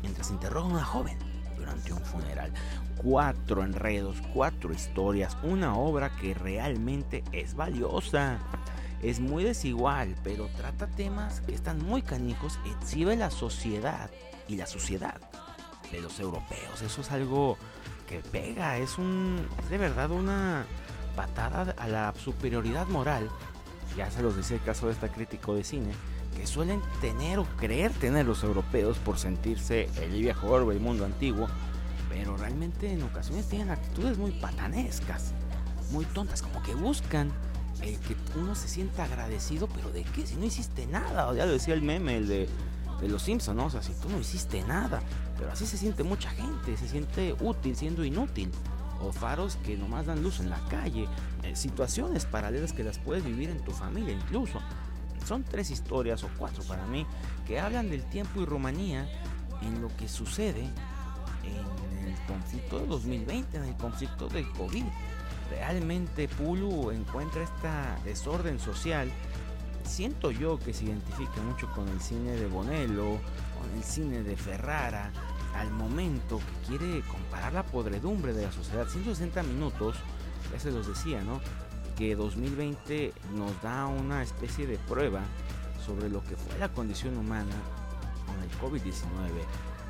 mientras 0.03 0.31
interroga 0.31 0.69
a 0.69 0.73
una 0.73 0.85
joven 0.85 1.19
durante 1.57 1.93
un 1.93 2.01
funeral. 2.01 2.53
Cuatro 2.97 3.63
enredos, 3.63 4.17
cuatro 4.33 4.73
historias, 4.73 5.37
una 5.43 5.77
obra 5.77 6.11
que 6.17 6.33
realmente 6.33 7.25
es 7.33 7.55
valiosa. 7.55 8.39
Es 9.03 9.21
muy 9.21 9.45
desigual, 9.45 10.17
pero 10.25 10.49
trata 10.57 10.87
temas 10.87 11.41
que 11.43 11.55
están 11.55 11.85
muy 11.85 12.01
canijos, 12.01 12.59
exhibe 12.65 13.17
la 13.17 13.31
sociedad 13.31 14.11
y 14.49 14.57
la 14.57 14.67
sociedad 14.67 15.21
de 15.93 16.01
los 16.01 16.19
europeos. 16.19 16.81
Eso 16.83 17.03
es 17.03 17.11
algo 17.13 17.59
que 18.07 18.21
pega, 18.21 18.79
es 18.79 18.99
un 18.99 19.47
es 19.59 19.69
de 19.69 19.79
verdad 19.79 20.11
una 20.11 20.65
patada 21.15 21.75
a 21.79 21.89
la 21.89 22.15
superioridad 22.17 22.87
moral, 22.87 23.29
ya 23.97 24.11
se 24.11 24.23
los 24.23 24.37
decía 24.37 24.57
el 24.57 24.63
caso 24.63 24.87
de 24.87 24.93
esta 24.93 25.09
crítico 25.09 25.55
de 25.55 25.65
cine, 25.65 25.93
que 26.37 26.47
suelen 26.47 26.81
tener 27.01 27.39
o 27.39 27.45
creer 27.57 27.93
tener 27.93 28.27
los 28.27 28.43
europeos 28.45 28.99
por 28.99 29.19
sentirse 29.19 29.89
el 30.01 30.13
viejo 30.13 30.49
orbe, 30.49 30.75
el 30.75 30.81
mundo 30.81 31.05
antiguo, 31.05 31.49
pero 32.09 32.37
realmente 32.37 32.93
en 32.93 33.03
ocasiones 33.03 33.49
tienen 33.49 33.71
actitudes 33.71 34.19
muy 34.19 34.33
patanescas, 34.33 35.33
muy 35.91 36.05
tontas, 36.05 36.43
como 36.43 36.63
que 36.63 36.75
buscan 36.75 37.33
el 37.83 37.99
que 38.01 38.17
uno 38.37 38.55
se 38.55 38.69
sienta 38.69 39.05
agradecido, 39.05 39.69
pero 39.69 39.91
¿de 39.91 40.03
qué? 40.05 40.27
Si 40.27 40.37
no 40.37 40.45
hiciste 40.45 40.87
nada, 40.87 41.33
ya 41.35 41.47
lo 41.47 41.53
decía 41.53 41.75
el 41.75 41.83
meme, 41.83 42.17
el 42.17 42.29
de, 42.29 42.49
de 43.01 43.09
los 43.09 43.23
Simpsons, 43.23 43.57
¿no? 43.57 43.67
O 43.67 43.71
sea, 43.71 43.83
si 43.83 43.93
tú 43.95 44.09
no 44.09 44.19
hiciste 44.19 44.63
nada, 44.63 45.03
pero 45.39 45.53
así 45.53 45.67
se 45.67 45.77
siente 45.77 46.03
mucha 46.03 46.31
gente, 46.31 46.77
se 46.77 46.89
siente 46.89 47.35
útil 47.41 47.77
siendo 47.77 48.05
inútil 48.05 48.51
o 49.01 49.13
faros 49.13 49.57
que 49.57 49.77
nomás 49.77 50.07
dan 50.07 50.23
luz 50.23 50.41
en 50.41 50.51
la 50.51 50.61
calle, 50.69 51.07
eh, 51.43 51.55
situaciones 51.55 52.25
paralelas 52.25 52.73
que 52.73 52.85
las 52.85 52.99
puedes 52.99 53.25
vivir 53.25 53.51
en 53.51 53.63
tu 53.65 53.73
familia 53.73 54.13
incluso. 54.13 54.61
Son 55.27 55.43
tres 55.43 55.71
historias 55.71 56.23
o 56.25 56.31
cuatro 56.39 56.63
para 56.65 56.87
mí 56.87 57.07
que 57.47 57.59
hablan 57.61 57.91
del 57.91 58.05
tiempo 58.05 58.41
y 58.41 58.45
Rumanía 58.45 59.09
en 59.63 59.81
lo 59.83 59.89
que 59.97 60.09
sucede 60.09 60.63
en 61.43 62.09
el 62.09 62.17
conflicto 62.27 62.79
de 62.79 62.87
2020, 62.87 63.57
en 63.57 63.65
el 63.65 63.77
conflicto 63.77 64.29
del 64.29 64.49
COVID. 64.53 64.85
Realmente 65.51 66.29
Pulu 66.29 66.91
encuentra 66.91 67.43
esta 67.43 67.99
desorden 68.05 68.59
social. 68.59 69.11
Siento 69.85 70.31
yo 70.31 70.59
que 70.59 70.73
se 70.73 70.85
identifica 70.85 71.41
mucho 71.43 71.71
con 71.73 71.89
el 71.89 72.01
cine 72.01 72.33
de 72.33 72.47
Bonello, 72.47 73.19
con 73.59 73.71
el 73.77 73.83
cine 73.83 74.23
de 74.23 74.37
Ferrara, 74.37 75.11
al 75.55 75.71
momento 75.71 76.39
que 76.39 76.69
quiere 76.69 77.03
comparar 77.03 77.53
la 77.53 77.63
podredumbre 77.63 78.33
de 78.33 78.45
la 78.45 78.53
sociedad. 78.53 78.87
160 78.89 79.43
minutos, 79.43 79.97
ya 80.53 80.61
se 80.61 80.71
los 80.71 80.87
decía, 80.87 81.23
¿no? 81.23 81.41
Que 81.97 82.15
2020 82.15 83.13
nos 83.35 83.61
da 83.63 83.87
una 83.87 84.23
especie 84.23 84.67
de 84.67 84.79
prueba 84.79 85.23
sobre 85.85 86.09
lo 86.09 86.23
que 86.25 86.37
fue 86.37 86.59
la 86.59 86.69
condición 86.69 87.17
humana 87.17 87.55
con 88.27 88.43
el 88.43 88.51
COVID-19. 88.61 89.05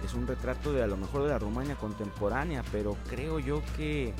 Es 0.04 0.14
un 0.14 0.26
retrato 0.26 0.72
de 0.72 0.82
a 0.82 0.86
lo 0.86 0.96
mejor 0.96 1.22
de 1.22 1.30
la 1.30 1.38
Rumania 1.38 1.74
contemporánea, 1.76 2.62
pero 2.70 2.96
creo 3.08 3.38
yo 3.38 3.62
que 3.76 4.14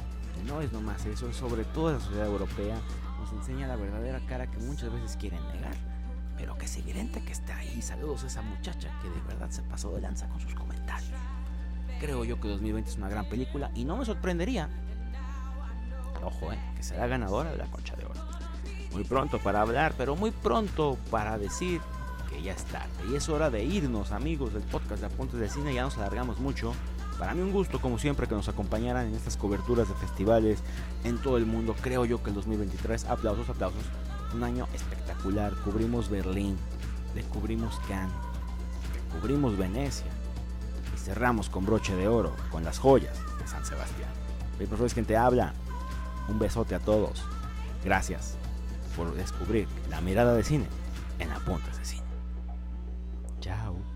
no 0.47 0.61
es 0.61 0.73
nomás 0.73 1.05
eso, 1.07 1.29
es 1.29 1.37
sobre 1.37 1.65
todo 1.65 1.93
la 1.93 2.01
sociedad 2.01 2.27
europea. 2.27 2.77
Nos 3.21 3.33
enseña 3.33 3.69
la 3.69 3.77
verdadera 3.77 4.21
cara 4.27 4.51
que 4.51 4.59
muchas 4.59 4.93
veces 4.93 5.17
quieren 5.17 5.41
negar 5.49 5.96
pero 6.37 6.57
que 6.59 6.67
es 6.67 6.77
evidente 6.77 7.23
que 7.23 7.33
está 7.33 7.57
ahí. 7.57 7.81
Saludos 7.83 8.25
a 8.25 8.27
esa 8.27 8.43
muchacha 8.43 8.91
que 9.03 9.09
de 9.09 9.21
verdad 9.27 9.51
se 9.51 9.63
pasó 9.63 9.93
de 9.93 10.01
lanza 10.01 10.29
con 10.29 10.41
sus 10.41 10.55
comentarios. 10.55 11.11
Creo 12.01 12.25
yo 12.25 12.41
que 12.41 12.49
2020 12.49 12.91
es 12.91 12.97
una 12.97 13.09
gran 13.09 13.27
película 13.29 13.71
y 13.75 13.85
no 13.85 13.97
me 13.97 14.05
sorprendería, 14.05 14.69
ojo, 16.23 16.53
eh, 16.53 16.59
que 16.77 16.83
será 16.83 17.07
ganadora 17.07 17.51
de 17.51 17.57
la 17.57 17.67
Concha 17.67 17.97
de 17.97 18.05
Oro. 18.05 18.21
Muy 18.93 19.05
pronto 19.05 19.39
para 19.39 19.63
hablar, 19.63 19.95
pero 19.97 20.17
muy 20.17 20.31
pronto 20.31 20.99
para 21.11 21.39
decir 21.39 21.81
que 22.31 22.43
ya 22.43 22.53
es 22.53 22.65
tarde. 22.65 22.91
Y 23.11 23.15
es 23.15 23.29
hora 23.29 23.51
de 23.51 23.65
irnos, 23.65 24.13
amigos 24.13 24.53
del 24.53 24.63
podcast 24.63 25.01
de 25.01 25.07
Apuntes 25.07 25.41
de 25.41 25.49
Cine. 25.49 25.75
Ya 25.75 25.83
nos 25.83 25.97
alargamos 25.97 26.39
mucho. 26.39 26.75
Para 27.19 27.35
mí 27.35 27.41
un 27.41 27.53
gusto, 27.53 27.81
como 27.81 27.99
siempre, 27.99 28.27
que 28.27 28.35
nos 28.35 28.49
acompañaran 28.49 29.07
en 29.07 29.15
estas 29.15 29.37
coberturas 29.37 29.89
de 29.89 29.95
festivales 29.95 30.63
en 31.05 31.19
todo 31.19 31.39
el 31.39 31.47
mundo. 31.47 31.75
Creo 31.81 32.05
yo 32.05 32.23
que 32.23 32.31
el 32.31 32.35
2023, 32.35 33.07
aplausos, 33.07 33.49
aplausos, 33.49 33.83
un 34.37 34.45
año 34.45 34.69
espectacular. 34.75 35.55
Cubrimos 35.65 36.09
Berlín, 36.09 36.57
descubrimos 37.15 37.79
Cannes, 37.89 38.13
cubrimos 39.13 39.57
Venecia 39.57 40.07
y 40.95 40.99
cerramos 40.99 41.49
con 41.49 41.65
broche 41.65 41.97
de 41.97 42.07
oro, 42.07 42.35
con 42.51 42.63
las 42.63 42.79
joyas 42.79 43.19
de 43.41 43.49
San 43.49 43.65
Sebastián. 43.65 44.11
Mi 44.59 44.67
profesor 44.67 44.87
es 44.87 44.95
quien 44.95 45.07
te 45.07 45.17
habla. 45.17 45.55
Un 46.29 46.39
besote 46.39 46.75
a 46.75 46.81
todos. 46.81 47.25
Gracias 47.85 48.37
por 48.97 49.15
descubrir 49.15 49.69
la 49.91 50.01
mirada 50.01 50.35
de 50.35 50.43
cine 50.43 50.67
en 51.19 51.31
Apuntes 51.31 51.79
de 51.79 51.85
Cine. 51.85 52.03
Chao. 53.41 53.96